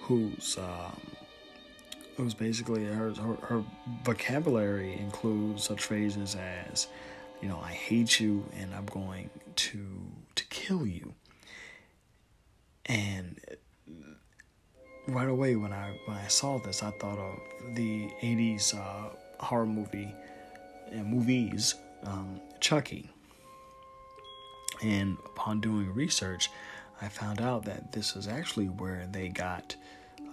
who's 0.00 0.56
um, 0.58 1.00
who's 2.16 2.34
basically 2.34 2.84
her, 2.84 3.12
her 3.14 3.34
her 3.42 3.64
vocabulary 4.04 4.94
includes 4.98 5.64
such 5.64 5.82
phrases 5.84 6.36
as 6.36 6.88
you 7.40 7.48
know, 7.48 7.60
I 7.64 7.72
hate 7.72 8.18
you 8.18 8.44
and 8.58 8.74
I'm 8.74 8.86
going 8.86 9.30
to 9.56 9.78
to 10.38 10.44
kill 10.46 10.86
you. 10.86 11.14
And 12.86 13.38
right 15.06 15.28
away 15.28 15.56
when 15.56 15.72
I 15.72 15.98
when 16.06 16.16
I 16.16 16.28
saw 16.28 16.58
this, 16.58 16.82
I 16.82 16.90
thought 16.92 17.18
of 17.18 17.38
the 17.74 18.08
'80s 18.22 18.74
uh, 18.74 19.10
horror 19.40 19.66
movie 19.66 20.14
and 20.90 21.06
movies, 21.06 21.74
um, 22.04 22.40
Chucky. 22.60 23.10
And 24.82 25.16
upon 25.24 25.60
doing 25.60 25.92
research, 25.92 26.50
I 27.02 27.08
found 27.08 27.40
out 27.40 27.64
that 27.64 27.92
this 27.92 28.14
is 28.16 28.28
actually 28.28 28.66
where 28.66 29.08
they 29.10 29.28
got 29.28 29.74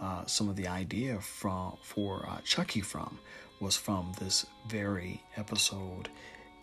uh, 0.01 0.25
some 0.25 0.49
of 0.49 0.55
the 0.55 0.67
idea 0.67 1.19
from 1.19 1.77
for 1.81 2.27
uh, 2.29 2.39
Chucky 2.43 2.81
from 2.81 3.19
was 3.59 3.75
from 3.75 4.11
this 4.19 4.45
very 4.67 5.23
episode 5.37 6.09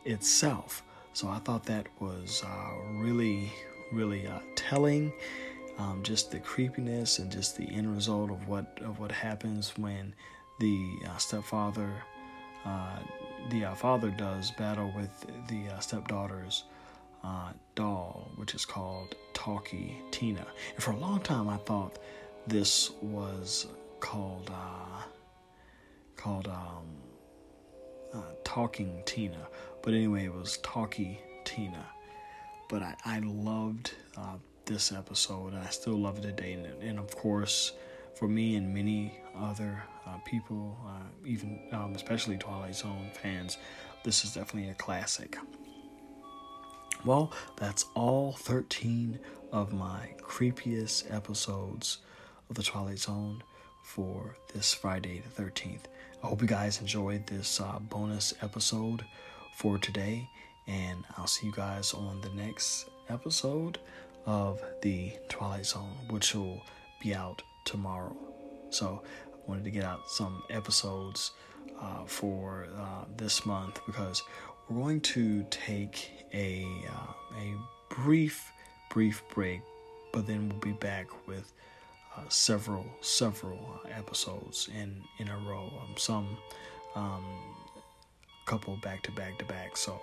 itself. 0.05 0.83
So 1.14 1.29
I 1.29 1.38
thought 1.38 1.64
that 1.66 1.87
was 2.01 2.42
uh, 2.44 2.75
really, 2.94 3.53
really 3.92 4.27
uh, 4.27 4.40
telling. 4.55 5.12
Um, 5.79 6.03
just 6.03 6.31
the 6.31 6.38
creepiness 6.38 7.18
and 7.18 7.31
just 7.31 7.57
the 7.57 7.64
end 7.64 7.92
result 7.94 8.31
of 8.31 8.46
what 8.46 8.79
of 8.85 8.98
what 9.01 9.11
happens 9.11 9.72
when 9.77 10.14
the 10.61 10.98
uh, 11.09 11.16
stepfather, 11.16 11.90
uh, 12.64 12.98
the 13.51 13.64
uh, 13.64 13.75
father 13.75 14.11
does 14.11 14.51
battle 14.53 14.92
with 14.94 15.27
the 15.48 15.68
uh, 15.68 15.79
stepdaughter's 15.81 16.64
doll, 17.75 18.31
which 18.37 18.55
is 18.55 18.64
called 18.64 19.14
Talkie 19.33 19.96
Tina. 20.11 20.46
And 20.75 20.83
for 20.83 20.90
a 20.90 20.96
long 20.96 21.20
time, 21.20 21.48
I 21.48 21.57
thought 21.59 21.98
this 22.46 22.90
was 23.01 23.66
called 24.01 24.51
called 26.16 26.46
um, 26.46 27.01
Talking 28.44 29.03
Tina 29.07 29.48
but 29.83 29.94
anyway, 29.94 30.27
it 30.27 30.33
was 30.33 30.59
Talkie 30.59 31.20
Tina. 31.44 31.85
But 32.68 32.83
I, 32.83 32.94
I 33.05 33.18
loved 33.18 33.92
uh, 34.16 34.37
this 34.64 34.92
episode, 34.92 35.55
I 35.55 35.66
still 35.66 35.98
love 35.98 36.18
it 36.18 36.22
today. 36.22 36.53
And, 36.53 36.66
and 36.83 36.98
of 36.98 37.14
course, 37.16 37.72
for 38.14 38.29
me 38.29 38.55
and 38.55 38.72
many 38.72 39.20
other 39.37 39.83
uh, 40.07 40.18
people, 40.25 40.79
uh, 40.87 41.27
even 41.27 41.61
um, 41.72 41.94
especially 41.94 42.38
Twilight 42.38 42.77
Zone 42.77 43.11
fans, 43.20 43.59
this 44.05 44.25
is 44.25 44.35
definitely 44.35 44.70
a 44.70 44.75
classic. 44.75 45.37
Well, 47.05 47.33
that's 47.57 47.87
all 47.94 48.33
13 48.33 49.18
of 49.51 49.72
my 49.72 50.14
creepiest 50.20 51.12
episodes 51.12 51.98
of 52.48 52.55
the 52.55 52.62
Twilight 52.62 53.01
Zone 53.01 53.42
for 53.83 54.37
this 54.55 54.73
Friday 54.73 55.21
the 55.21 55.42
13th. 55.42 55.85
I 56.23 56.29
hope 56.29 56.40
you 56.40 56.49
guys 56.49 56.81
enjoyed 56.81 57.27
this 57.27 57.61
uh, 57.61 57.79
bonus 57.81 58.33
episode 58.42 59.05
for 59.57 59.77
today, 59.79 60.29
and 60.66 61.05
I'll 61.16 61.27
see 61.27 61.47
you 61.47 61.53
guys 61.53 61.92
on 61.92 62.21
the 62.21 62.31
next 62.31 62.88
episode 63.09 63.79
of 64.25 64.62
the 64.83 65.12
Twilight 65.29 65.66
Zone, 65.66 65.97
which 66.09 66.35
will 66.35 66.62
be 67.03 67.14
out 67.14 67.42
tomorrow. 67.64 68.16
So 68.71 69.03
I 69.27 69.51
wanted 69.51 69.64
to 69.64 69.71
get 69.71 69.85
out 69.85 70.09
some 70.09 70.42
episodes 70.49 71.33
uh, 71.81 72.05
for 72.07 72.68
uh, 72.79 73.05
this 73.16 73.45
month 73.45 73.81
because 73.87 74.23
we're 74.68 74.81
going 74.81 75.01
to 75.01 75.45
take 75.51 76.11
a 76.33 76.64
uh, 76.88 77.12
a 77.37 77.55
brief 77.95 78.51
brief 78.90 79.23
break, 79.35 79.61
but 80.12 80.27
then 80.27 80.49
we'll 80.49 80.61
be 80.61 80.73
back 80.73 81.07
with 81.27 81.53
uh, 82.16 82.29
several 82.29 82.87
several 83.01 83.81
episodes 83.90 84.68
in 84.75 85.03
in 85.18 85.29
a 85.29 85.37
row. 85.38 85.72
Um, 85.83 85.94
some 85.96 86.37
um, 86.94 87.25
couple 88.46 88.77
back 88.83 89.03
to 89.05 89.12
back 89.12 89.38
to 89.38 89.44
back. 89.44 89.77
So. 89.77 90.01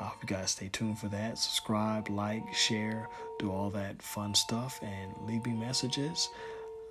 I 0.00 0.06
hope 0.06 0.18
you 0.22 0.36
guys 0.36 0.50
stay 0.50 0.68
tuned 0.72 0.98
for 0.98 1.06
that. 1.08 1.38
Subscribe, 1.38 2.08
like, 2.08 2.52
share, 2.52 3.08
do 3.38 3.52
all 3.52 3.70
that 3.70 4.02
fun 4.02 4.34
stuff, 4.34 4.80
and 4.82 5.12
leave 5.28 5.46
me 5.46 5.52
messages 5.52 6.28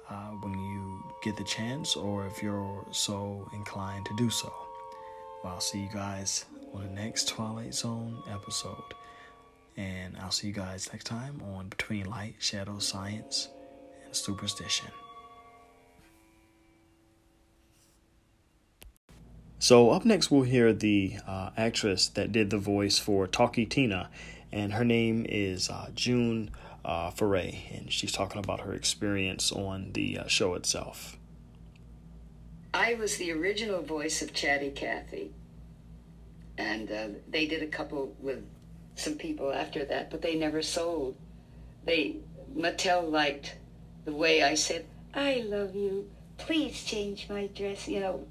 uh, 0.09 0.29
when 0.41 0.53
you 0.53 1.03
get 1.21 1.35
the 1.35 1.43
chance 1.43 1.95
or 1.95 2.25
if 2.27 2.41
you're 2.41 2.85
so 2.91 3.49
inclined 3.53 4.05
to 4.05 4.15
do 4.15 4.29
so. 4.29 4.53
Well, 5.43 5.53
I'll 5.53 5.59
see 5.59 5.79
you 5.79 5.89
guys 5.93 6.45
on 6.73 6.83
the 6.83 6.89
next 6.89 7.27
Twilight 7.27 7.73
Zone 7.73 8.21
episode. 8.29 8.93
And 9.77 10.15
I'll 10.17 10.31
see 10.31 10.47
you 10.47 10.53
guys 10.53 10.89
next 10.91 11.05
time 11.05 11.41
on 11.55 11.67
Between 11.69 12.05
Light, 12.05 12.35
Shadow, 12.39 12.79
Science, 12.79 13.49
Superstition. 14.11 14.87
So, 19.59 19.91
up 19.91 20.05
next, 20.05 20.31
we'll 20.31 20.41
hear 20.41 20.73
the 20.73 21.17
uh, 21.27 21.51
actress 21.55 22.07
that 22.09 22.31
did 22.31 22.49
the 22.49 22.57
voice 22.57 22.97
for 22.97 23.27
Talkie 23.27 23.67
Tina, 23.67 24.09
and 24.51 24.73
her 24.73 24.83
name 24.83 25.23
is 25.29 25.69
uh, 25.69 25.89
June 25.93 26.49
uh, 26.83 27.11
Foray, 27.11 27.65
and 27.71 27.91
she's 27.91 28.11
talking 28.11 28.43
about 28.43 28.61
her 28.61 28.73
experience 28.73 29.51
on 29.51 29.91
the 29.93 30.17
uh, 30.17 30.27
show 30.27 30.55
itself. 30.55 31.15
I 32.73 32.95
was 32.95 33.17
the 33.17 33.31
original 33.31 33.83
voice 33.83 34.21
of 34.21 34.33
Chatty 34.33 34.71
Cathy, 34.71 35.31
and 36.57 36.91
uh, 36.91 37.07
they 37.29 37.45
did 37.45 37.61
a 37.61 37.67
couple 37.67 38.15
with 38.19 38.43
some 38.95 39.13
people 39.13 39.51
after 39.53 39.85
that, 39.85 40.09
but 40.09 40.21
they 40.21 40.35
never 40.35 40.61
sold. 40.61 41.15
They 41.85 42.17
Mattel 42.55 43.09
liked 43.09 43.55
the 44.05 44.13
way 44.13 44.43
I 44.43 44.55
said, 44.55 44.85
"I 45.13 45.43
love 45.45 45.75
you. 45.75 46.09
Please 46.37 46.83
change 46.83 47.29
my 47.29 47.47
dress," 47.47 47.87
you 47.87 47.99
know, 47.99 48.25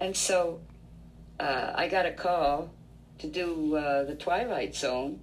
and 0.00 0.16
so 0.16 0.60
uh, 1.38 1.72
I 1.74 1.88
got 1.88 2.06
a 2.06 2.12
call 2.12 2.70
to 3.18 3.26
do 3.26 3.76
uh, 3.76 4.04
the 4.04 4.14
Twilight 4.14 4.74
Zone 4.74 5.20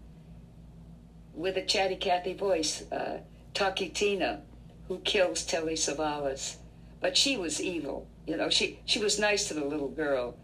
with 1.33 1.57
a 1.57 1.65
chatty 1.65 1.95
Cathy 1.95 2.33
voice, 2.33 2.83
uh, 2.91 3.19
Talkie 3.53 3.89
Tina, 3.89 4.41
who 4.87 4.99
kills 4.99 5.43
Telly 5.43 5.75
Savalas. 5.75 6.57
But 6.99 7.15
she 7.15 7.37
was 7.37 7.61
evil. 7.61 8.07
You 8.27 8.37
know, 8.37 8.49
she, 8.49 8.79
she 8.85 8.99
was 8.99 9.19
nice 9.19 9.47
to 9.47 9.53
the 9.53 9.63
little 9.63 9.87
girl, 9.89 10.35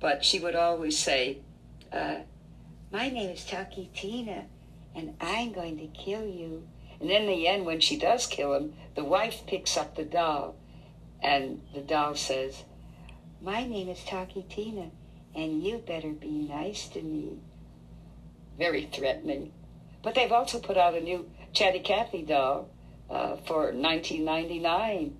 but 0.00 0.24
she 0.24 0.38
would 0.38 0.54
always 0.54 0.98
say, 0.98 1.38
uh, 1.92 2.16
My 2.90 3.08
name 3.08 3.30
is 3.30 3.44
Talkie 3.44 3.90
Tina, 3.94 4.44
and 4.94 5.14
I'm 5.20 5.52
going 5.52 5.78
to 5.78 5.86
kill 5.86 6.26
you. 6.26 6.66
And 7.02 7.10
in 7.10 7.26
the 7.26 7.48
end, 7.48 7.66
when 7.66 7.80
she 7.80 7.98
does 7.98 8.28
kill 8.28 8.54
him, 8.54 8.74
the 8.94 9.02
wife 9.02 9.42
picks 9.44 9.76
up 9.76 9.96
the 9.96 10.04
doll, 10.04 10.54
and 11.20 11.60
the 11.74 11.80
doll 11.80 12.14
says, 12.14 12.62
My 13.40 13.66
name 13.66 13.88
is 13.88 14.04
Talkie 14.04 14.46
Tina, 14.48 14.92
and 15.34 15.64
you 15.64 15.78
better 15.78 16.10
be 16.12 16.30
nice 16.30 16.86
to 16.90 17.02
me. 17.02 17.38
Very 18.56 18.88
threatening. 18.92 19.50
But 20.04 20.14
they've 20.14 20.30
also 20.30 20.60
put 20.60 20.76
out 20.76 20.94
a 20.94 21.00
new 21.00 21.28
Chatty 21.52 21.80
Cathy 21.80 22.22
doll 22.22 22.68
uh, 23.10 23.34
for 23.46 23.72
1999 23.72 25.16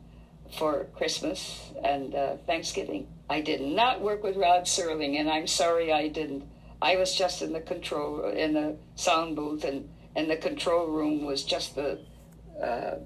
for 0.56 0.86
Christmas 0.94 1.72
and 1.82 2.14
uh, 2.14 2.36
Thanksgiving. 2.46 3.08
I 3.28 3.40
did 3.40 3.60
not 3.60 4.00
work 4.00 4.22
with 4.22 4.36
Rod 4.36 4.66
Serling, 4.66 5.18
and 5.18 5.28
I'm 5.28 5.48
sorry 5.48 5.92
I 5.92 6.06
didn't. 6.06 6.44
I 6.80 6.96
was 6.96 7.12
just 7.16 7.42
in 7.42 7.52
the 7.52 7.60
control 7.60 8.28
in 8.28 8.54
the 8.54 8.76
sound 8.94 9.34
booth, 9.34 9.64
and 9.64 9.88
and 10.14 10.30
the 10.30 10.36
control 10.36 10.86
room 10.86 11.24
was 11.24 11.44
just 11.44 11.74
the 11.74 11.98
uh, 12.62 12.96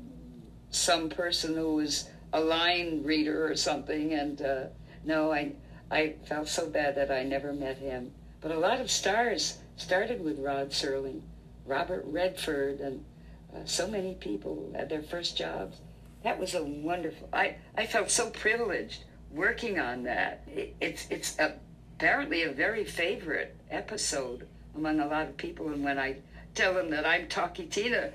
some 0.70 1.08
person 1.08 1.54
who 1.54 1.76
was 1.76 2.08
a 2.32 2.40
line 2.40 3.02
reader 3.04 3.50
or 3.50 3.56
something. 3.56 4.12
And 4.12 4.42
uh, 4.42 4.64
no, 5.04 5.32
I 5.32 5.52
I 5.90 6.14
felt 6.26 6.48
so 6.48 6.68
bad 6.68 6.96
that 6.96 7.10
I 7.10 7.22
never 7.22 7.52
met 7.52 7.78
him. 7.78 8.12
But 8.40 8.50
a 8.50 8.58
lot 8.58 8.80
of 8.80 8.90
stars 8.90 9.58
started 9.76 10.22
with 10.22 10.38
Rod 10.38 10.70
Serling. 10.70 11.22
Robert 11.66 12.04
Redford, 12.06 12.80
and 12.80 13.04
uh, 13.54 13.58
so 13.64 13.88
many 13.88 14.14
people 14.14 14.72
had 14.74 14.88
their 14.88 15.02
first 15.02 15.36
jobs. 15.36 15.78
That 16.22 16.38
was 16.38 16.54
a 16.54 16.62
wonderful. 16.62 17.28
I, 17.32 17.56
I 17.76 17.86
felt 17.86 18.10
so 18.10 18.30
privileged 18.30 19.04
working 19.30 19.78
on 19.78 20.04
that. 20.04 20.42
It, 20.46 20.74
it's 20.80 21.06
it's 21.10 21.36
apparently 21.38 22.42
a 22.42 22.52
very 22.52 22.84
favorite 22.84 23.56
episode 23.70 24.46
among 24.74 25.00
a 25.00 25.06
lot 25.06 25.28
of 25.28 25.36
people. 25.36 25.68
And 25.68 25.84
when 25.84 25.98
I 25.98 26.16
tell 26.56 26.72
them 26.72 26.88
that 26.90 27.04
I'm 27.06 27.28
Talkie 27.28 27.66
Tina, 27.66 28.10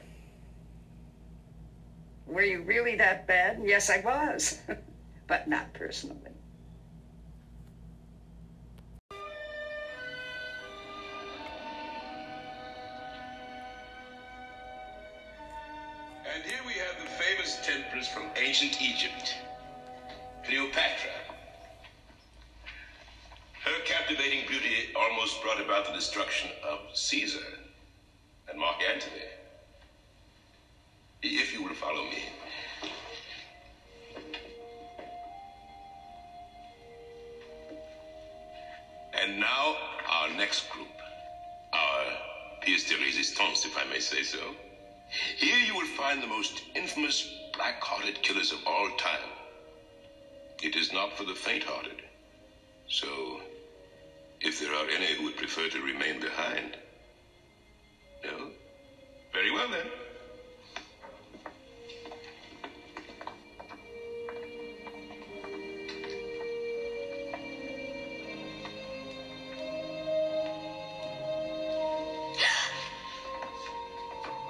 were 2.26 2.42
you 2.42 2.64
really 2.64 2.96
that 2.96 3.28
bad? 3.28 3.62
Yes, 3.64 3.90
I 3.90 4.02
was, 4.02 4.60
but 5.28 5.48
not 5.48 5.72
personally. 5.74 6.18
And 16.34 16.44
here 16.44 16.62
we 16.66 16.74
have 16.74 17.04
the 17.04 17.10
famous 17.12 17.60
temptress 17.64 18.08
from 18.08 18.24
ancient 18.38 18.82
Egypt, 18.82 19.36
Cleopatra. 20.46 21.12
Her 23.64 23.84
captivating 23.86 24.48
beauty 24.48 24.90
almost 24.96 25.44
brought 25.44 25.62
about 25.62 25.86
the 25.86 25.94
destruction 25.94 26.50
of 26.68 26.80
Caesar 26.96 27.46
and 28.52 28.60
Mark 28.60 28.78
Antony. 28.94 29.24
If 31.24 31.54
you 31.54 31.64
will 31.64 31.74
follow 31.74 32.04
me. 32.04 32.24
And 39.14 39.40
now, 39.40 39.76
our 40.10 40.30
next 40.36 40.70
group. 40.70 40.88
Our 41.74 42.06
pièce 42.62 42.88
de 42.90 42.96
résistance, 42.96 43.66
if 43.66 43.78
I 43.78 43.86
may 43.86 44.00
say 44.00 44.24
so. 44.24 44.56
Here 45.38 45.60
you 45.60 45.76
will 45.76 45.86
find 45.86 46.22
the 46.22 46.28
most 46.28 46.64
infamous 46.76 47.28
black-hearted 47.54 48.22
killers 48.22 48.52
of 48.52 48.60
all 48.66 48.90
time. 48.98 49.30
It 50.62 50.76
is 50.76 50.92
not 50.92 51.16
for 51.18 51.24
the 51.24 51.36
faint-hearted. 51.36 52.02
So, 52.88 53.42
if 54.42 54.60
there 54.60 54.74
are 54.74 54.90
any 54.90 55.14
who 55.16 55.24
would 55.24 55.38
prefer 55.38 55.70
to 55.70 55.82
remain 55.82 56.20
behind. 56.20 56.78
No? 58.24 58.50
Very 59.34 59.52
well 59.52 59.68
then. 59.70 59.86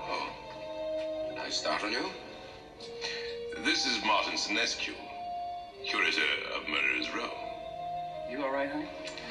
Oh, 0.09 0.29
did 1.29 1.37
I 1.37 1.49
startle 1.49 1.89
you? 1.89 2.11
This 3.63 3.85
is 3.85 4.03
Martin 4.03 4.33
Senescu, 4.33 4.93
curator 5.85 6.21
of 6.55 6.67
Murderer's 6.67 7.09
Row. 7.13 7.29
You 8.29 8.43
all 8.43 8.51
right, 8.51 8.69
honey? 8.69 8.87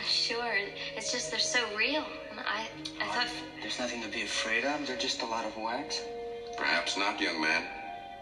Sure. 0.07 0.57
It's 0.97 1.11
just 1.13 1.31
they're 1.31 1.39
so 1.41 1.67
real. 1.75 2.07
And 2.31 2.41
I, 2.41 2.69
I 3.01 3.07
thought. 3.07 3.27
There's 3.61 3.79
nothing 3.79 4.03
to 4.03 4.09
be 4.09 4.23
afraid 4.23 4.65
of. 4.65 4.87
They're 4.87 4.97
just 4.97 5.23
a 5.23 5.27
lot 5.27 5.45
of 5.45 5.57
wax. 5.57 6.01
Perhaps 6.57 6.97
not, 6.97 7.21
young 7.21 7.41
man. 7.41 7.65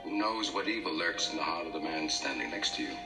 Who 0.05 0.17
knows 0.17 0.53
what 0.53 0.69
evil 0.69 0.93
lurks 0.93 1.31
in 1.31 1.37
the 1.37 1.43
heart 1.43 1.67
of 1.67 1.73
the 1.73 1.81
man 1.81 2.09
standing 2.09 2.51
next 2.51 2.75
to 2.77 2.83
you? 2.83 2.97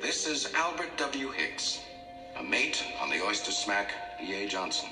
This 0.00 0.26
is 0.26 0.52
Albert 0.54 0.96
W. 0.96 1.30
Hicks, 1.30 1.78
a 2.36 2.42
mate 2.42 2.82
on 3.00 3.08
the 3.08 3.22
oyster 3.22 3.52
smack 3.52 3.92
E.A. 4.20 4.46
Johnson, 4.46 4.88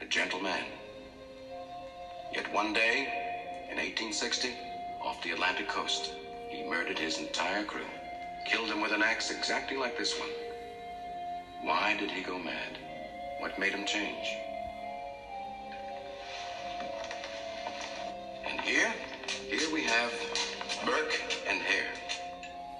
a 0.00 0.04
gentleman. 0.06 0.64
Yet 2.32 2.50
one 2.52 2.72
day, 2.72 3.00
in 3.70 3.76
1860, 3.76 4.54
off 5.02 5.22
the 5.22 5.32
Atlantic 5.32 5.68
coast, 5.68 6.12
he 6.48 6.62
murdered 6.62 6.98
his 6.98 7.18
entire 7.18 7.62
crew, 7.64 7.84
killed 8.46 8.70
them 8.70 8.80
with 8.80 8.92
an 8.92 9.02
axe 9.02 9.30
exactly 9.30 9.76
like 9.76 9.98
this 9.98 10.18
one. 10.18 10.30
Why 11.62 11.94
did 11.96 12.10
he 12.10 12.22
go 12.22 12.40
mad? 12.40 12.76
What 13.38 13.56
made 13.56 13.72
him 13.72 13.84
change? 13.84 14.36
And 18.44 18.60
here, 18.60 18.92
here 19.48 19.72
we 19.72 19.82
have 19.84 20.12
Burke 20.84 21.20
and 21.46 21.62
Hare, 21.62 21.92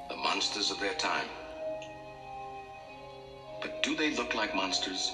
the 0.08 0.16
monsters 0.16 0.72
of 0.72 0.80
their 0.80 0.94
time. 0.94 1.28
But 3.60 3.84
do 3.84 3.94
they 3.94 4.10
look 4.10 4.34
like 4.34 4.52
monsters? 4.52 5.12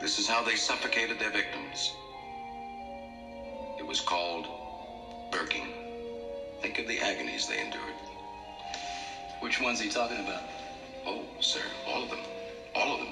This 0.00 0.16
is 0.20 0.28
how 0.28 0.40
they 0.40 0.54
suffocated 0.54 1.18
their 1.18 1.30
victims. 1.30 1.90
It 3.76 3.86
was 3.86 4.00
called 4.00 4.46
Burking. 5.32 5.66
Think 6.60 6.78
of 6.78 6.86
the 6.86 7.00
agonies 7.00 7.48
they 7.48 7.58
endured. 7.58 7.94
Which 9.40 9.60
one's 9.60 9.80
he 9.80 9.88
talking 9.88 10.20
about? 10.20 10.42
Oh, 11.04 11.24
sir, 11.40 11.62
all 11.88 12.02
of 12.04 12.08
them. 12.08 12.20
All 12.74 12.92
of 12.92 13.00
them. 13.00 13.08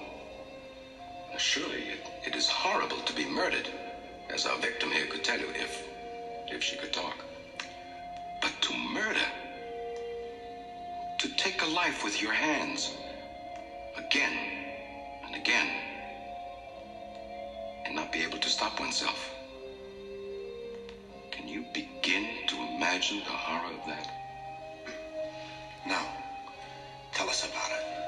Surely 1.39 1.83
it, 1.91 2.01
it 2.27 2.35
is 2.37 2.49
horrible 2.49 2.99
to 2.99 3.13
be 3.13 3.25
murdered, 3.27 3.69
as 4.31 4.47
our 4.47 4.57
victim 4.59 4.91
here 4.91 5.07
could 5.07 5.25
tell 5.25 5.39
you 5.39 5.49
if 5.55 5.85
if 6.49 6.63
she 6.63 6.77
could 6.77 6.93
talk. 6.93 7.25
But 8.41 8.53
to 8.63 8.73
murder, 8.75 9.27
to 11.19 11.29
take 11.37 11.63
a 11.63 11.67
life 11.67 12.03
with 12.05 12.21
your 12.21 12.33
hands, 12.33 12.91
again 13.97 14.37
and 15.25 15.35
again, 15.35 15.69
and 17.85 17.95
not 17.95 18.13
be 18.13 18.23
able 18.23 18.39
to 18.39 18.49
stop 18.49 18.81
oneself. 18.81 19.31
Can 21.31 21.49
you 21.49 21.65
begin 21.73 22.47
to 22.49 22.57
imagine 22.57 23.19
the 23.25 23.31
horror 23.31 23.73
of 23.73 23.87
that? 23.87 24.11
Now, 25.87 26.07
Tell 27.13 27.29
us 27.29 27.45
about 27.45 27.71
it. 27.73 28.08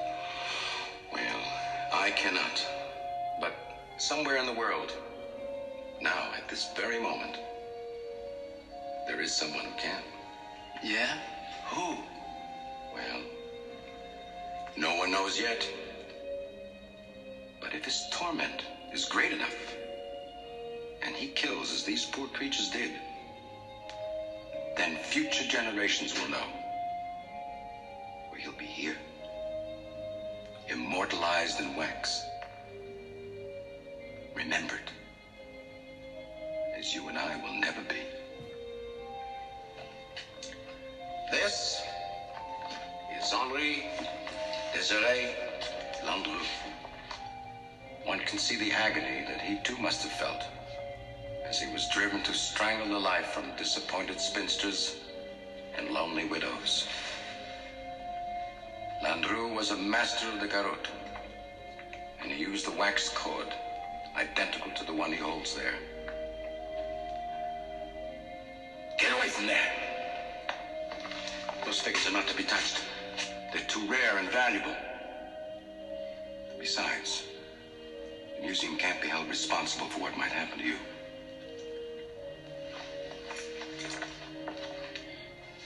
I 2.00 2.10
cannot. 2.10 2.66
But 3.42 3.52
somewhere 3.98 4.38
in 4.38 4.46
the 4.46 4.54
world, 4.54 4.90
now, 6.00 6.30
at 6.34 6.48
this 6.48 6.66
very 6.74 6.98
moment, 6.98 7.36
there 9.06 9.20
is 9.20 9.30
someone 9.30 9.66
who 9.66 9.76
can. 9.76 10.02
Yeah? 10.82 11.18
Who? 11.66 11.98
Well, 12.94 13.20
no 14.78 14.94
one 14.94 15.10
knows 15.10 15.38
yet. 15.38 15.68
But 17.60 17.74
if 17.74 17.84
his 17.84 18.06
torment 18.10 18.64
is 18.94 19.04
great 19.04 19.32
enough, 19.32 19.74
and 21.02 21.14
he 21.14 21.26
kills 21.26 21.70
as 21.70 21.82
these 21.82 22.06
poor 22.06 22.28
creatures 22.28 22.70
did, 22.70 22.92
then 24.78 24.96
future 24.96 25.44
generations 25.44 26.18
will 26.18 26.30
know 26.30 26.59
immortalized 31.00 31.58
in 31.60 31.74
wax, 31.76 32.20
remembered 34.34 34.90
as 36.76 36.94
you 36.94 37.08
and 37.08 37.16
I 37.16 37.36
will 37.36 37.58
never 37.58 37.80
be. 37.88 37.96
This 41.30 41.80
is 43.18 43.32
Henri 43.32 43.82
Desiré 44.74 45.32
Landru. 46.04 46.44
One 48.04 48.18
can 48.18 48.36
see 48.36 48.56
the 48.56 48.70
agony 48.70 49.24
that 49.26 49.40
he 49.40 49.56
too 49.64 49.78
must 49.78 50.02
have 50.02 50.12
felt 50.12 50.44
as 51.46 51.58
he 51.58 51.72
was 51.72 51.86
driven 51.86 52.20
to 52.24 52.34
strangle 52.34 52.88
the 52.88 52.98
life 52.98 53.28
from 53.28 53.56
disappointed 53.56 54.20
spinsters 54.20 54.96
and 55.78 55.88
lonely 55.88 56.26
widows. 56.26 56.84
Landru 59.30 59.54
was 59.54 59.70
a 59.70 59.76
master 59.76 60.28
of 60.28 60.40
the 60.40 60.46
garrote, 60.48 60.88
and 62.20 62.32
he 62.32 62.40
used 62.40 62.66
the 62.66 62.72
wax 62.72 63.10
cord 63.10 63.46
identical 64.16 64.72
to 64.72 64.84
the 64.84 64.92
one 64.92 65.12
he 65.12 65.18
holds 65.18 65.54
there. 65.54 65.74
Get 68.98 69.12
away 69.12 69.28
from 69.28 69.46
there! 69.46 69.70
Those 71.64 71.78
figures 71.78 72.08
are 72.08 72.12
not 72.12 72.26
to 72.26 72.34
be 72.34 72.42
touched. 72.42 72.80
They're 73.52 73.62
too 73.68 73.86
rare 73.86 74.16
and 74.18 74.28
valuable. 74.30 74.74
Besides, 76.58 77.22
the 78.36 78.42
museum 78.42 78.76
can't 78.76 79.00
be 79.00 79.06
held 79.06 79.28
responsible 79.28 79.86
for 79.86 80.00
what 80.00 80.16
might 80.16 80.32
happen 80.32 80.58
to 80.58 80.64
you. 80.64 80.76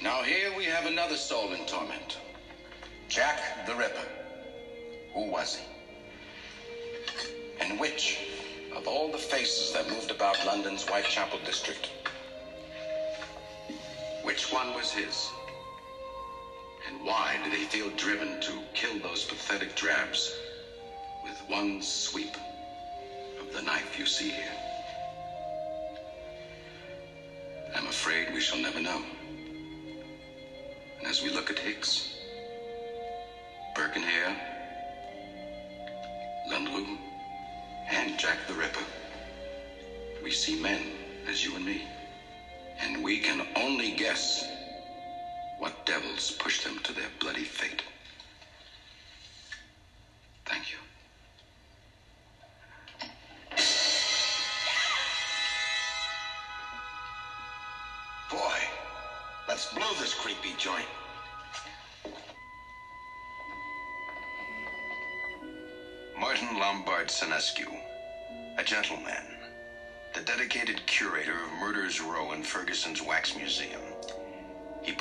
Now 0.02 0.22
here 0.22 0.54
we 0.54 0.66
have 0.66 0.84
another 0.84 1.16
soul 1.16 1.52
in 1.54 1.64
torment. 1.64 2.18
Jack 3.14 3.64
the 3.64 3.76
Ripper. 3.76 4.08
Who 5.12 5.30
was 5.30 5.54
he? 5.54 5.64
And 7.60 7.78
which 7.78 8.18
of 8.74 8.88
all 8.88 9.12
the 9.12 9.18
faces 9.18 9.72
that 9.72 9.88
moved 9.88 10.10
about 10.10 10.44
London's 10.44 10.82
Whitechapel 10.82 11.38
district, 11.46 11.90
which 14.24 14.52
one 14.52 14.74
was 14.74 14.90
his? 14.90 15.30
And 16.88 17.06
why 17.06 17.38
did 17.44 17.52
he 17.52 17.64
feel 17.66 17.88
driven 17.90 18.40
to 18.40 18.50
kill 18.74 18.98
those 18.98 19.22
pathetic 19.22 19.76
drabs 19.76 20.36
with 21.22 21.40
one 21.46 21.80
sweep 21.82 22.36
of 23.40 23.52
the 23.52 23.62
knife 23.62 23.96
you 23.96 24.06
see 24.06 24.30
here? 24.30 24.58
I'm 27.76 27.86
afraid 27.86 28.34
we 28.34 28.40
shall 28.40 28.58
never 28.58 28.80
know. 28.80 29.04
And 30.98 31.06
as 31.06 31.22
we 31.22 31.30
look 31.30 31.48
at 31.48 31.60
Hicks, 31.60 32.13
Birkenhair, 33.74 34.36
Landru, 36.48 36.96
and 37.90 38.16
Jack 38.18 38.46
the 38.46 38.54
Ripper, 38.54 38.84
we 40.22 40.30
see 40.30 40.54
men 40.54 40.80
as 41.28 41.44
you 41.44 41.56
and 41.56 41.64
me. 41.66 41.82
And 42.80 43.02
we 43.02 43.18
can 43.18 43.42
only 43.56 43.90
guess 43.90 44.44
what 45.58 45.86
devils 45.86 46.30
push 46.38 46.62
them 46.62 46.78
to 46.84 46.92
their 46.92 47.10
bloody 47.20 47.44
fate. 47.44 47.82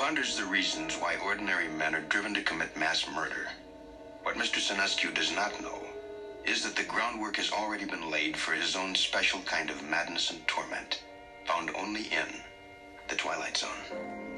Ponders 0.03 0.35
the 0.35 0.43
reasons 0.43 0.97
why 0.97 1.15
ordinary 1.15 1.69
men 1.69 1.95
are 1.95 2.01
driven 2.01 2.33
to 2.33 2.41
commit 2.41 2.75
mass 2.75 3.07
murder. 3.07 3.47
What 4.23 4.35
Mr. 4.35 4.59
Senescu 4.59 5.13
does 5.13 5.31
not 5.31 5.61
know 5.61 5.81
is 6.43 6.61
that 6.61 6.75
the 6.75 6.83
groundwork 6.83 7.37
has 7.37 7.49
already 7.49 7.85
been 7.85 8.11
laid 8.11 8.35
for 8.35 8.51
his 8.51 8.75
own 8.75 8.95
special 8.95 9.39
kind 9.39 9.69
of 9.69 9.81
madness 9.81 10.29
and 10.29 10.45
torment, 10.45 10.99
found 11.45 11.71
only 11.73 12.01
in 12.11 12.27
the 13.07 13.15
Twilight 13.15 13.55
Zone. 13.55 14.32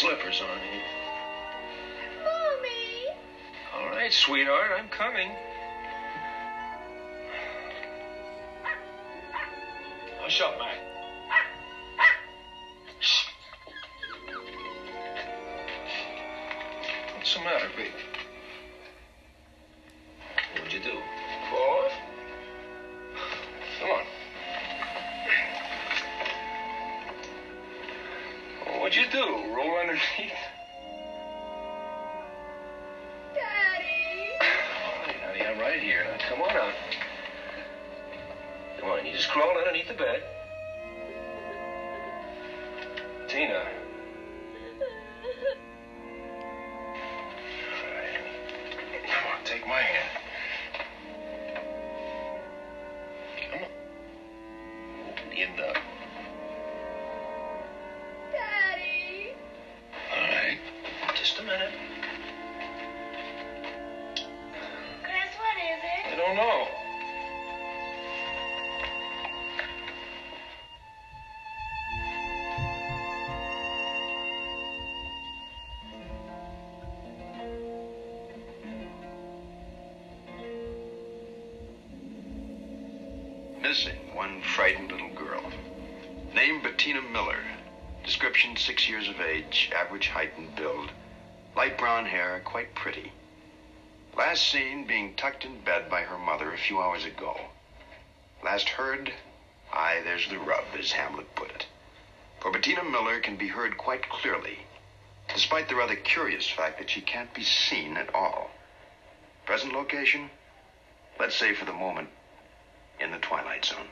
Slippers 0.00 0.42
on 0.42 0.58
here. 0.58 0.82
Mommy! 2.22 3.06
All 3.74 3.86
right, 3.88 4.12
sweetheart, 4.12 4.72
I'm 4.78 4.88
coming. 4.88 5.30
Hush 10.20 10.40
up, 10.42 10.58
Mac. 10.58 10.75
Missing 83.68 84.14
one 84.14 84.42
frightened 84.42 84.92
little 84.92 85.10
girl. 85.10 85.42
Name 86.32 86.62
Bettina 86.62 87.02
Miller. 87.02 87.42
Description 88.04 88.54
six 88.54 88.88
years 88.88 89.08
of 89.08 89.20
age, 89.20 89.72
average 89.74 90.06
height 90.06 90.30
and 90.38 90.54
build. 90.54 90.92
Light 91.56 91.76
brown 91.76 92.06
hair, 92.06 92.40
quite 92.44 92.76
pretty. 92.76 93.10
Last 94.16 94.46
seen 94.46 94.86
being 94.86 95.16
tucked 95.16 95.44
in 95.44 95.62
bed 95.62 95.90
by 95.90 96.02
her 96.02 96.16
mother 96.16 96.52
a 96.52 96.56
few 96.56 96.78
hours 96.78 97.04
ago. 97.04 97.40
Last 98.40 98.68
heard, 98.68 99.12
aye, 99.72 100.00
there's 100.04 100.28
the 100.28 100.38
rub, 100.38 100.66
as 100.78 100.92
Hamlet 100.92 101.34
put 101.34 101.50
it. 101.50 101.66
For 102.38 102.52
Bettina 102.52 102.84
Miller 102.84 103.18
can 103.18 103.34
be 103.34 103.48
heard 103.48 103.76
quite 103.76 104.08
clearly, 104.08 104.60
despite 105.34 105.68
the 105.68 105.74
rather 105.74 105.96
curious 105.96 106.48
fact 106.48 106.78
that 106.78 106.90
she 106.90 107.00
can't 107.00 107.34
be 107.34 107.42
seen 107.42 107.96
at 107.96 108.14
all. 108.14 108.48
Present 109.44 109.72
location? 109.72 110.30
Let's 111.18 111.34
say 111.34 111.52
for 111.52 111.64
the 111.64 111.72
moment, 111.72 112.10
in 113.00 113.10
the 113.10 113.18
Twilight 113.18 113.64
Zone. 113.64 113.86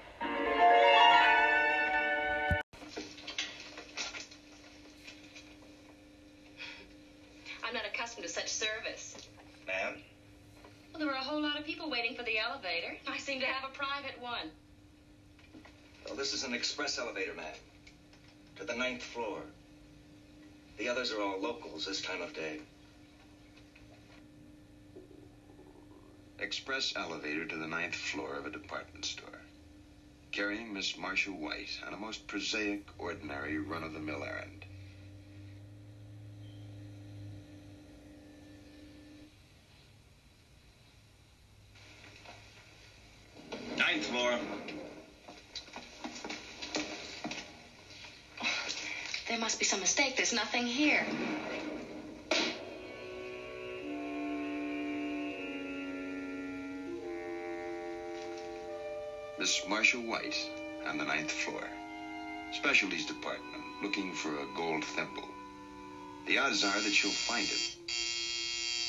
I'm 7.62 7.74
not 7.74 7.86
accustomed 7.86 8.26
to 8.26 8.32
such 8.32 8.48
service. 8.48 9.16
Ma'am? 9.66 9.94
Well, 10.92 10.98
there 11.00 11.08
were 11.08 11.14
a 11.14 11.18
whole 11.18 11.42
lot 11.42 11.58
of 11.58 11.64
people 11.64 11.90
waiting 11.90 12.14
for 12.14 12.22
the 12.22 12.38
elevator. 12.38 12.96
I 13.06 13.18
seem 13.18 13.40
to 13.40 13.46
have 13.46 13.68
a 13.68 13.72
private 13.74 14.20
one. 14.20 14.50
Well, 16.06 16.16
this 16.16 16.32
is 16.32 16.44
an 16.44 16.54
express 16.54 16.98
elevator, 16.98 17.34
ma'am. 17.34 17.54
To 18.56 18.64
the 18.64 18.74
ninth 18.74 19.02
floor. 19.02 19.40
The 20.78 20.88
others 20.88 21.12
are 21.12 21.20
all 21.20 21.40
locals 21.40 21.86
this 21.86 22.00
time 22.00 22.22
of 22.22 22.34
day. 22.34 22.60
Express 26.40 26.92
elevator 26.96 27.46
to 27.46 27.56
the 27.56 27.66
ninth 27.66 27.94
floor 27.94 28.34
of 28.34 28.46
a 28.46 28.50
department 28.50 29.04
store. 29.04 29.40
Carrying 30.32 30.74
Miss 30.74 30.96
Marcia 30.98 31.30
White 31.30 31.78
on 31.86 31.94
a 31.94 31.96
most 31.96 32.26
prosaic, 32.26 32.82
ordinary, 32.98 33.58
run 33.58 33.84
of 33.84 33.92
the 33.92 34.00
mill 34.00 34.24
errand. 34.24 34.64
Ninth 43.78 44.06
floor. 44.06 44.38
There 49.28 49.38
must 49.38 49.58
be 49.58 49.64
some 49.64 49.80
mistake. 49.80 50.16
There's 50.16 50.32
nothing 50.32 50.66
here. 50.66 51.06
Miss 59.36 59.66
Marcia 59.66 59.98
White 59.98 60.36
on 60.86 60.96
the 60.96 61.04
ninth 61.04 61.30
floor. 61.30 61.68
Specialties 62.52 63.04
department, 63.04 63.64
looking 63.82 64.14
for 64.14 64.38
a 64.38 64.46
gold 64.56 64.84
thimble. 64.84 65.28
The 66.26 66.38
odds 66.38 66.62
are 66.62 66.80
that 66.80 66.92
she'll 66.92 67.10
find 67.10 67.44
it. 67.44 67.76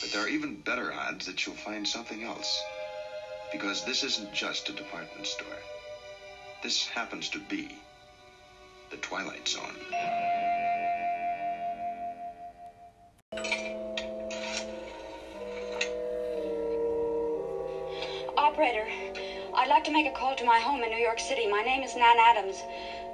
But 0.01 0.11
there 0.11 0.23
are 0.23 0.29
even 0.29 0.61
better 0.61 0.93
odds 0.93 1.25
that 1.25 1.39
she'll 1.39 1.53
find 1.53 1.87
something 1.87 2.23
else. 2.23 2.61
Because 3.51 3.83
this 3.85 4.03
isn't 4.03 4.33
just 4.33 4.69
a 4.69 4.73
department 4.73 5.25
store. 5.25 5.47
This 6.61 6.85
happens 6.85 7.27
to 7.29 7.39
be 7.39 7.67
the 8.91 8.97
Twilight 8.97 9.47
Zone. 9.47 9.75
Operator, 18.37 18.87
I'd 19.65 19.69
like 19.69 19.83
to 19.85 19.91
make 19.91 20.05
a 20.05 20.11
call 20.11 20.35
to 20.35 20.43
my 20.45 20.59
home 20.59 20.83
in 20.83 20.91
New 20.91 20.97
York 20.97 21.17
City. 21.19 21.47
My 21.47 21.63
name 21.63 21.81
is 21.81 21.95
Nan 21.95 22.19
Adams. 22.19 22.61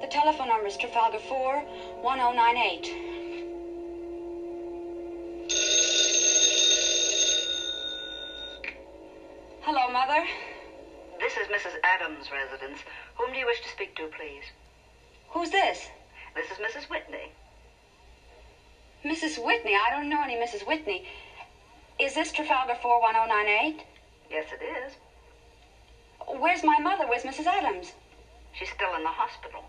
The 0.02 0.08
telephone 0.08 0.50
number 0.50 0.68
is 0.68 0.76
Trafalgar 0.76 1.20
4 1.20 1.64
1098. 2.02 2.92
Hello, 9.62 9.88
Mother. 9.94 10.28
This 11.22 11.38
is 11.38 11.48
Mrs. 11.48 11.80
Adams' 11.86 12.30
residence. 12.30 12.80
Whom 13.16 13.32
do 13.32 13.40
you 13.40 13.46
wish 13.46 13.62
to 13.62 13.70
speak 13.70 13.96
to, 13.96 14.08
please? 14.08 14.44
Who's 15.30 15.52
this? 15.52 15.88
This 16.36 16.52
is 16.52 16.58
Mrs. 16.58 16.90
Whitney. 16.90 17.32
Mrs. 19.06 19.42
Whitney. 19.42 19.78
I 19.78 19.90
don't 19.90 20.10
know 20.10 20.22
any 20.22 20.36
Mrs. 20.36 20.68
Whitney. 20.68 21.08
Is 21.98 22.14
this 22.14 22.34
Trafalgar 22.34 22.76
4 22.76 23.00
1098? 23.00 23.86
Yes, 24.30 24.48
it 24.52 24.62
is. 24.62 24.92
Where's 26.40 26.64
my 26.64 26.80
mother? 26.80 27.06
Where's 27.08 27.24
Mrs. 27.24 27.46
Adams? 27.46 27.92
She's 28.54 28.70
still 28.70 28.96
in 28.96 29.04
the 29.04 29.10
hospital. 29.10 29.66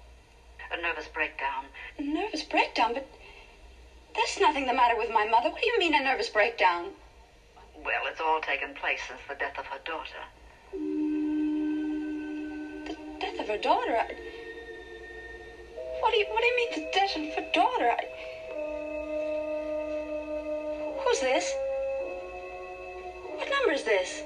A 0.71 0.81
nervous 0.81 1.09
breakdown. 1.09 1.67
A 1.99 2.03
nervous 2.03 2.43
breakdown? 2.43 2.95
But 2.95 3.07
there's 4.15 4.41
nothing 4.41 4.67
the 4.67 4.73
matter 4.73 4.97
with 4.97 5.11
my 5.11 5.27
mother. 5.27 5.51
What 5.51 5.61
do 5.61 5.67
you 5.67 5.79
mean, 5.79 5.95
a 5.95 6.03
nervous 6.03 6.29
breakdown? 6.29 6.91
Well, 7.85 8.07
it's 8.11 8.21
all 8.21 8.41
taken 8.41 8.75
place 8.75 9.01
since 9.09 9.21
the 9.29 9.35
death 9.35 9.59
of 9.59 9.67
her 9.67 9.79
daughter. 9.85 10.23
The 12.87 12.97
death 13.21 13.41
of 13.41 13.49
her 13.49 13.59
daughter? 13.59 13.97
I... 13.97 14.15
What 16.01 16.13
do 16.13 16.19
you 16.19 16.27
What 16.31 16.41
do 16.41 16.47
you 16.47 16.57
mean, 16.57 16.71
the 16.75 16.91
death 16.93 17.17
of 17.17 17.35
her 17.35 17.51
daughter? 17.53 17.91
I... 17.91 18.05
Who's 21.05 21.21
this? 21.21 21.55
What 23.37 23.51
number 23.51 23.73
is 23.73 23.85
this? 23.85 24.23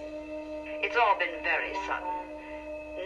It's 0.82 0.96
all 0.96 1.18
been 1.18 1.42
very 1.42 1.74
sudden. 1.86 2.15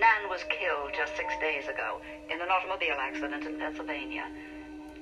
Nan 0.01 0.31
was 0.31 0.41
killed 0.49 0.95
just 0.97 1.15
six 1.15 1.29
days 1.41 1.69
ago 1.69 2.01
in 2.31 2.41
an 2.41 2.49
automobile 2.49 2.97
accident 2.99 3.45
in 3.45 3.59
Pennsylvania. 3.59 4.25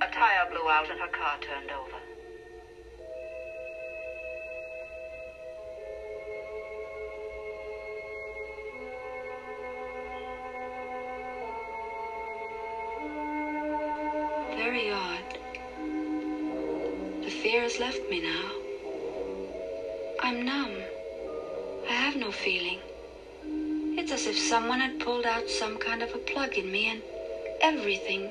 A 0.01 0.11
tire 0.11 0.51
blew 0.51 0.69
out 0.69 0.91
and 0.91 0.99
her 0.99 1.07
car 1.15 1.39
turned 1.39 1.71
over. 1.71 2.18
Someone 24.49 24.81
had 24.81 24.99
pulled 24.99 25.27
out 25.27 25.47
some 25.47 25.77
kind 25.77 26.03
of 26.03 26.15
a 26.15 26.19
plug 26.19 26.57
in 26.57 26.73
me 26.73 26.89
and 26.89 27.03
everything 27.61 28.31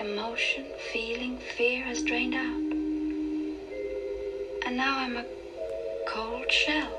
emotion, 0.00 0.64
feeling, 0.92 1.38
fear 1.56 1.84
has 1.84 2.02
drained 2.02 2.34
out. 2.34 2.60
And 4.66 4.76
now 4.76 4.98
I'm 4.98 5.16
a 5.16 5.24
cold 6.08 6.50
shell. 6.50 6.90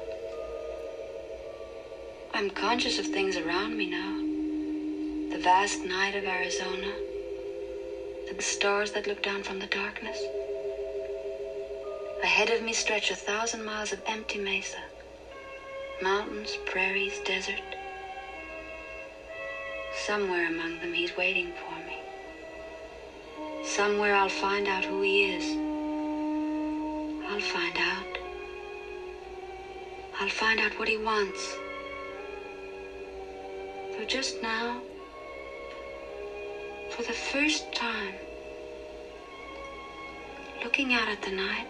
I'm 2.33 2.49
conscious 2.51 2.99
of 2.99 3.07
things 3.07 3.35
around 3.35 3.75
me 3.75 3.89
now. 3.89 4.15
The 5.35 5.43
vast 5.43 5.83
night 5.83 6.15
of 6.15 6.23
Arizona, 6.23 6.93
the 8.31 8.41
stars 8.41 8.91
that 8.91 9.07
look 9.07 9.21
down 9.21 9.43
from 9.43 9.59
the 9.59 9.67
darkness. 9.67 10.17
Ahead 12.23 12.49
of 12.49 12.61
me 12.61 12.71
stretch 12.71 13.11
a 13.11 13.15
thousand 13.15 13.65
miles 13.65 13.91
of 13.91 13.99
empty 14.05 14.37
mesa 14.37 14.79
mountains, 16.01 16.57
prairies, 16.65 17.19
desert. 17.25 17.80
Somewhere 20.05 20.47
among 20.47 20.79
them, 20.79 20.93
he's 20.93 21.15
waiting 21.15 21.53
for 21.53 21.75
me. 21.85 21.95
Somewhere 23.63 24.15
I'll 24.15 24.29
find 24.29 24.67
out 24.67 24.83
who 24.83 25.03
he 25.03 25.25
is. 25.25 25.45
I'll 27.29 27.39
find 27.39 27.77
out. 27.77 28.17
I'll 30.19 30.27
find 30.27 30.59
out 30.59 30.77
what 30.79 30.87
he 30.87 30.97
wants. 30.97 31.55
Though 33.95 34.05
just 34.05 34.41
now, 34.41 34.81
for 36.89 37.03
the 37.03 37.13
first 37.13 37.71
time, 37.71 38.15
looking 40.63 40.95
out 40.95 41.09
at 41.09 41.21
the 41.21 41.29
night, 41.29 41.67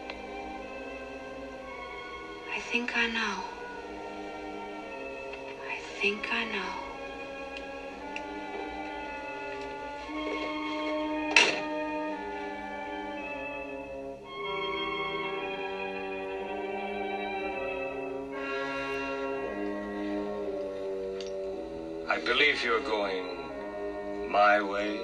I 2.55 2.59
think 2.59 2.95
I 2.95 3.07
know. 3.07 3.43
I 5.69 5.79
think 5.99 6.31
I 6.31 6.45
know. 6.45 6.80
I 22.11 22.19
believe 22.19 22.61
you're 22.61 22.81
going 22.81 23.23
my 24.29 24.61
way. 24.61 24.99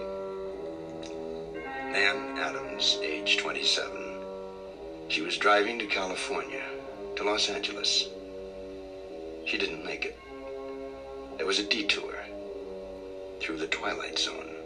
Nan 1.94 2.38
Adams, 2.38 3.00
age 3.02 3.38
27. 3.38 4.20
She 5.08 5.22
was 5.22 5.38
driving 5.38 5.80
to 5.80 5.86
California, 5.86 6.66
to 7.16 7.24
Los 7.24 7.50
Angeles. 7.50 8.10
She 9.46 9.58
didn't 9.58 9.86
make 9.86 10.04
it. 10.04 10.20
There 11.38 11.48
was 11.48 11.60
a 11.60 11.64
detour. 11.64 12.14
through 13.40 13.60
the 13.60 13.68
Twilight 13.68 14.20
Zone. 14.20 14.57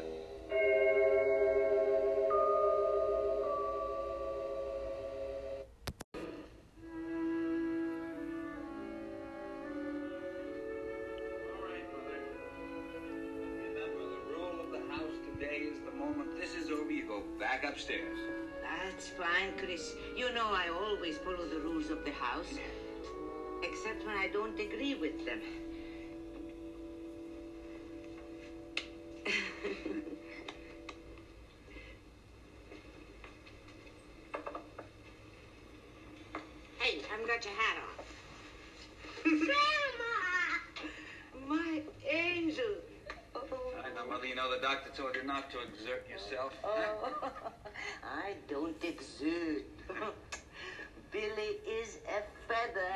Know 44.98 45.08
the 45.12 45.14
doctor 45.14 45.14
told 45.14 45.16
you 45.16 45.24
not 45.24 45.52
to 45.52 45.60
exert 45.62 46.08
yourself. 46.10 46.54
Oh, 46.64 47.32
I 48.04 48.34
don't 48.50 48.84
exert. 48.84 49.64
Billy 51.12 51.60
is 51.68 51.98
a 52.08 52.22
feather. 52.48 52.96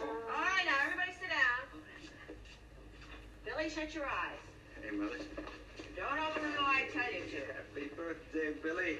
All 0.00 0.14
right, 0.40 0.64
now 0.66 0.76
everybody 0.84 1.12
sit 1.20 1.30
down. 1.30 1.80
Billy, 3.44 3.68
shut 3.68 3.94
your 3.94 4.04
eyes. 4.06 4.38
Hey, 4.82 4.90
Mother. 4.96 5.18
Don't 5.96 6.18
open 6.18 6.42
them 6.42 6.52
till 6.56 6.64
I 6.64 6.88
tell 6.92 7.12
you 7.12 7.24
to. 7.30 7.36
Happy 7.54 7.94
birthday, 7.96 8.52
Billy. 8.62 8.98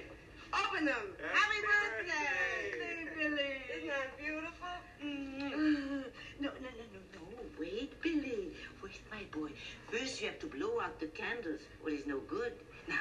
Open 0.53 0.85
them. 0.85 0.95
Happy 1.33 1.39
Happy 1.39 1.61
birthday, 1.67 2.31
Say, 2.79 3.09
Billy. 3.19 3.53
Isn't 3.77 3.89
that 3.89 4.17
beautiful? 4.17 4.75
Mm. 5.03 6.05
No, 6.41 6.51
no, 6.51 6.51
no, 6.51 6.85
no, 6.93 7.01
no. 7.15 7.25
Wait, 7.59 8.01
Billy. 8.03 8.51
Wait, 8.83 9.01
my 9.11 9.25
boy. 9.33 9.51
First, 9.91 10.21
you 10.21 10.29
have 10.29 10.39
to 10.41 10.47
blow 10.47 10.81
out 10.81 10.99
the 11.01 11.07
candles, 11.07 11.61
or 11.83 11.91
it's 11.91 12.07
no 12.07 12.19
good. 12.21 12.44
Now, 12.89 12.95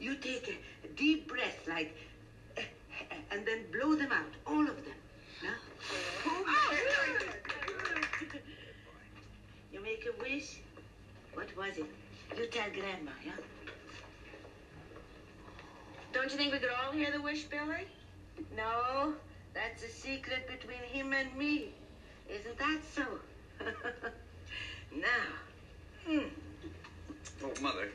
you 0.00 0.16
take 0.16 0.48
a, 0.48 0.86
a 0.86 0.88
deep 0.96 1.28
breath, 1.28 1.66
like, 1.68 1.94
and 3.30 3.46
then 3.46 3.64
blow 3.72 3.94
them 3.94 4.12
out, 4.12 4.32
all 4.46 4.62
of 4.62 4.76
them. 4.84 4.94
Now, 5.42 5.54
Oh, 6.26 6.74
you 9.72 9.80
make 9.82 10.06
a 10.06 10.22
wish. 10.22 10.56
What 11.34 11.56
was 11.56 11.78
it? 11.78 11.86
You 12.36 12.46
tell 12.46 12.68
Grandma, 12.70 13.12
yeah? 13.24 13.32
Don't 16.12 16.30
you 16.30 16.36
think 16.36 16.52
we 16.52 16.58
could 16.58 16.70
all 16.84 16.92
hear 16.92 17.12
the 17.12 17.20
wish, 17.20 17.44
Billy? 17.44 17.86
No, 18.56 19.14
that's 19.54 19.82
a 19.82 19.88
secret 19.88 20.48
between 20.48 20.82
him 20.90 21.12
and 21.12 21.34
me. 21.36 21.70
Isn't 22.28 22.58
that 22.58 22.80
so? 22.94 23.02
now, 24.94 25.06
hmm, 26.06 26.28
Oh, 27.44 27.52
Mother, 27.62 27.88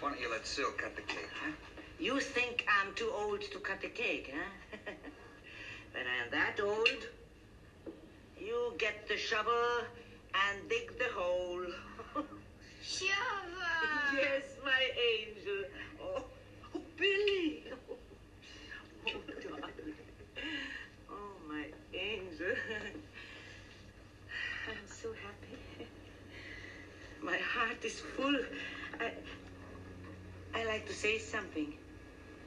why 0.00 0.10
don't 0.10 0.20
you 0.20 0.30
let 0.30 0.46
Sil 0.46 0.70
cut 0.76 0.94
the 0.94 1.02
cake, 1.02 1.28
huh? 1.42 1.52
you 1.98 2.20
think 2.20 2.66
I'm 2.68 2.92
too 2.94 3.10
old 3.14 3.40
to 3.40 3.58
cut 3.58 3.80
the 3.80 3.88
cake, 3.88 4.32
huh? 4.34 4.78
when 5.92 6.04
I'm 6.06 6.30
that 6.30 6.60
old, 6.62 7.06
you 8.38 8.74
get 8.78 9.08
the 9.08 9.16
shovel 9.16 9.84
and 10.34 10.68
dig 10.68 10.98
the 10.98 11.08
hole. 11.14 11.66
Shovel! 12.82 13.16
yes, 14.14 14.44
my 14.64 14.82
angel. 15.12 15.64
Oh, 16.00 16.24
oh 16.74 16.80
Billy. 16.96 17.64
Oh, 17.88 17.96
darling. 19.42 19.94
Oh, 21.10 21.32
my 21.48 21.64
angel. 21.94 22.54
I'm 24.68 24.86
so 24.86 25.08
happy. 25.24 25.88
My 27.22 27.38
heart 27.38 27.84
is 27.84 28.00
full. 28.00 28.36
I, 29.00 29.12
I 30.56 30.64
like 30.64 30.86
to 30.86 30.94
say 30.94 31.18
something. 31.18 31.74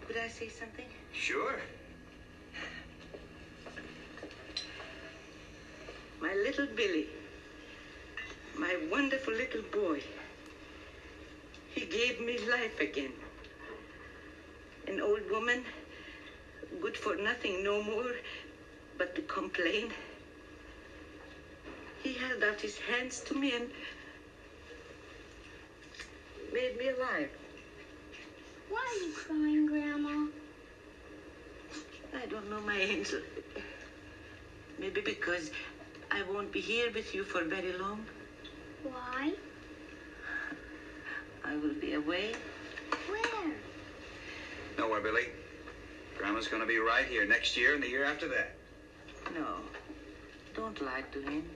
Could 0.07 0.17
I 0.17 0.29
say 0.29 0.47
something? 0.47 0.89
Sure. 1.13 1.59
My 6.19 6.33
little 6.33 6.65
Billy. 6.65 7.05
My 8.57 8.77
wonderful 8.89 9.35
little 9.35 9.61
boy. 9.61 10.01
He 11.75 11.85
gave 11.85 12.19
me 12.19 12.39
life 12.39 12.79
again. 12.79 13.13
An 14.87 14.99
old 14.99 15.29
woman, 15.29 15.63
good 16.81 16.97
for 16.97 17.15
nothing 17.15 17.63
no 17.63 17.79
more 17.79 18.15
but 18.97 19.13
to 19.13 19.21
complain. 19.21 19.91
He 22.01 22.15
held 22.15 22.43
out 22.43 22.59
his 22.59 22.79
hands 22.79 23.19
to 23.27 23.35
me 23.35 23.53
and 23.53 23.69
made 26.51 26.75
me 26.75 26.87
alive. 26.87 27.29
Why 28.69 28.85
are 28.89 29.05
you 29.05 29.13
crying, 29.13 29.65
Grandma? 29.65 30.27
I 32.21 32.25
don't 32.27 32.49
know, 32.49 32.61
my 32.61 32.77
angel. 32.77 33.21
Maybe 34.77 35.01
because 35.01 35.49
I 36.11 36.23
won't 36.23 36.51
be 36.51 36.61
here 36.61 36.91
with 36.93 37.13
you 37.13 37.23
for 37.23 37.43
very 37.43 37.73
long. 37.73 38.05
Why? 38.83 39.33
I 41.43 41.55
will 41.55 41.73
be 41.73 41.93
away. 41.93 42.33
Where? 43.07 43.51
Nowhere, 44.77 45.01
Billy. 45.01 45.27
Grandma's 46.17 46.47
gonna 46.47 46.65
be 46.65 46.77
right 46.77 47.05
here 47.05 47.25
next 47.25 47.57
year 47.57 47.73
and 47.73 47.83
the 47.83 47.87
year 47.87 48.03
after 48.03 48.27
that. 48.27 48.55
No, 49.33 49.55
don't 50.55 50.81
lie 50.81 51.03
to 51.11 51.21
him. 51.21 51.49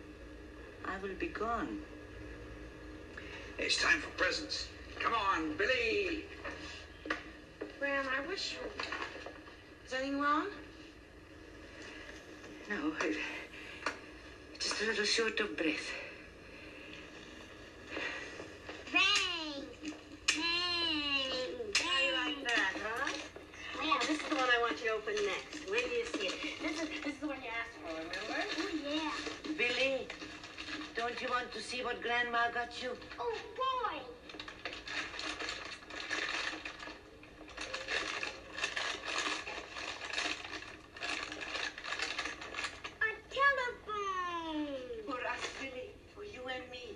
I 0.86 0.98
will 1.02 1.14
be 1.20 1.28
gone. 1.28 1.80
It's 3.58 3.82
time 3.82 4.00
for 4.00 4.10
presents. 4.12 4.68
Come 5.00 5.14
on, 5.14 5.56
Billy. 5.58 6.26
Graham, 7.84 8.06
I 8.18 8.26
wish. 8.30 8.56
Is 9.86 9.94
anything 9.94 10.22
wrong? 10.22 10.48
No, 12.70 12.94
I, 13.02 13.14
just 14.58 14.82
a 14.82 14.86
little 14.86 15.04
short 15.04 15.38
of 15.42 15.58
breath. 15.58 15.92
Bang! 18.94 19.66
Bang! 20.28 21.44
How 21.76 22.00
you 22.06 22.14
like 22.24 22.48
that, 22.48 22.74
huh? 22.82 23.12
Oh, 23.82 23.86
yeah, 23.86 24.00
this 24.00 24.12
is 24.12 24.20
the 24.30 24.36
one 24.36 24.46
I 24.46 24.62
want 24.62 24.80
you 24.82 24.88
to 24.88 24.94
open 24.94 25.16
next. 25.16 25.70
Where 25.70 25.82
do 25.82 25.90
you 25.90 26.06
see 26.06 26.28
it? 26.28 26.36
This 26.62 26.82
is 26.84 26.88
this 26.88 27.16
is 27.16 27.20
the 27.20 27.28
one 27.28 27.40
you 27.44 27.50
asked 27.52 27.76
for, 27.84 27.90
remember? 27.92 28.16
Oh, 28.60 28.70
yeah. 28.96 29.12
Billy, 29.58 30.08
don't 30.96 31.22
you 31.22 31.28
want 31.28 31.52
to 31.52 31.60
see 31.60 31.84
what 31.84 32.02
Grandma 32.02 32.50
got 32.54 32.82
you? 32.82 32.92
Oh, 33.20 33.38
boy! 33.58 34.00
A 43.02 43.06
telephone! 43.34 44.68
For 45.06 45.20
us, 45.28 45.44
Billy, 45.60 45.90
for 46.16 46.24
you 46.24 46.42
and 46.48 46.64
me. 46.72 46.96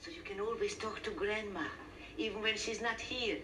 So 0.00 0.10
you 0.10 0.22
can 0.22 0.40
always 0.40 0.74
talk 0.76 1.02
to 1.02 1.10
Grandma, 1.38 1.68
even 2.16 2.42
when 2.42 2.56
she's 2.56 2.82
not 2.82 3.00
here. 3.00 3.36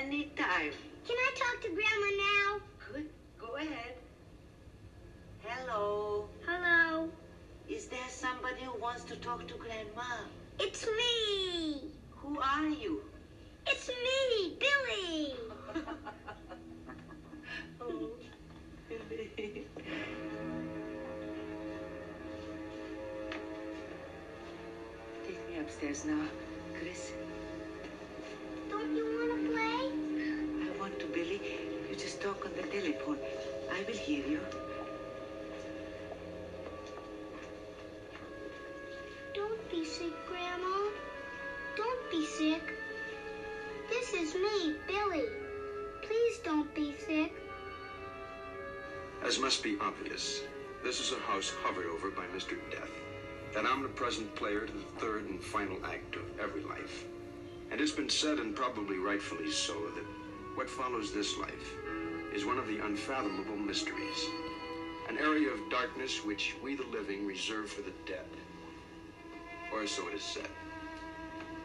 Anytime. 0.00 0.72
Can 1.06 1.16
I 1.16 1.30
talk 1.36 1.62
to 1.62 1.68
Grandma 1.68 2.10
now? 2.18 2.60
Good. 2.92 3.08
Go 3.38 3.54
ahead. 3.54 3.94
Hello. 5.44 6.28
Hello. 6.44 7.08
Is 7.68 7.86
there 7.86 8.08
somebody 8.08 8.62
who 8.62 8.80
wants 8.80 9.04
to 9.04 9.16
talk 9.16 9.46
to 9.46 9.54
Grandma? 9.54 10.24
It's 10.58 10.86
me! 10.86 11.82
Who 12.16 12.40
are 12.40 12.66
you? 12.66 13.02
It's 13.68 13.88
me, 13.90 14.56
Billy! 14.58 15.34
oh, 17.80 18.10
Billy. 18.88 19.66
Take 25.24 25.48
me 25.48 25.58
upstairs 25.60 26.04
now, 26.04 26.24
Chris. 26.80 27.12
Sick. 42.36 42.74
This 43.88 44.12
is 44.12 44.34
me, 44.34 44.74
Billy. 44.86 45.24
Please 46.02 46.38
don't 46.44 46.72
be 46.74 46.94
sick. 47.06 47.32
As 49.24 49.38
must 49.38 49.62
be 49.62 49.78
obvious, 49.80 50.42
this 50.84 51.00
is 51.00 51.12
a 51.12 51.20
house 51.20 51.50
hovered 51.62 51.86
over 51.86 52.10
by 52.10 52.26
Mr. 52.36 52.58
Death, 52.70 52.90
that 53.54 53.64
omnipresent 53.64 54.34
player 54.34 54.66
to 54.66 54.72
the 54.72 55.00
third 55.00 55.24
and 55.30 55.42
final 55.42 55.78
act 55.86 56.16
of 56.16 56.38
every 56.38 56.62
life. 56.62 57.06
And 57.70 57.80
it's 57.80 57.92
been 57.92 58.10
said, 58.10 58.38
and 58.38 58.54
probably 58.54 58.98
rightfully 58.98 59.50
so, 59.50 59.72
that 59.72 60.04
what 60.56 60.68
follows 60.68 61.14
this 61.14 61.38
life 61.38 61.72
is 62.34 62.44
one 62.44 62.58
of 62.58 62.66
the 62.66 62.84
unfathomable 62.84 63.56
mysteries. 63.56 64.26
An 65.08 65.16
area 65.16 65.48
of 65.48 65.70
darkness 65.70 66.22
which 66.22 66.54
we, 66.62 66.74
the 66.74 66.84
living, 66.92 67.26
reserve 67.26 67.70
for 67.70 67.80
the 67.80 67.94
dead. 68.04 68.26
Or 69.72 69.86
so 69.86 70.06
it 70.08 70.14
is 70.14 70.22
said. 70.22 70.50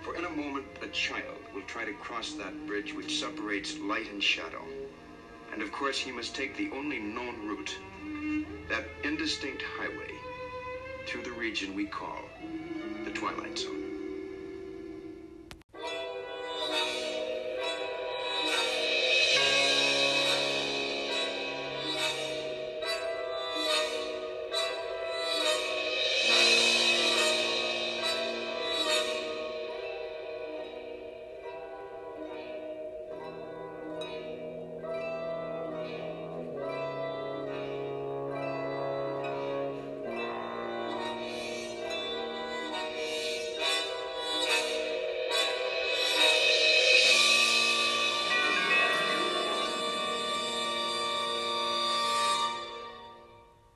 For 0.02 0.16
in 0.16 0.26
a 0.26 0.30
moment, 0.30 0.66
a 0.82 0.88
child 0.88 1.38
will 1.54 1.62
try 1.64 1.86
to 1.86 1.94
cross 1.94 2.32
that 2.34 2.66
bridge 2.66 2.94
which 2.94 3.20
separates 3.20 3.78
light 3.80 4.10
and 4.10 4.24
shadow. 4.24 4.64
And 5.52 5.62
of 5.62 5.72
course, 5.72 6.00
he 6.00 6.12
must 6.12 6.36
take 6.36 6.56
the 6.58 6.70
only 6.72 7.00
known 7.00 7.46
route, 7.46 7.78
that 8.68 8.86
indistinct 9.04 9.62
highway, 9.62 10.14
through 11.06 11.24
the 11.24 11.32
region 11.32 11.76
we 11.76 11.86
call 11.86 12.24
the 13.04 13.12
Twilight 13.12 13.60
Zone. 13.60 13.81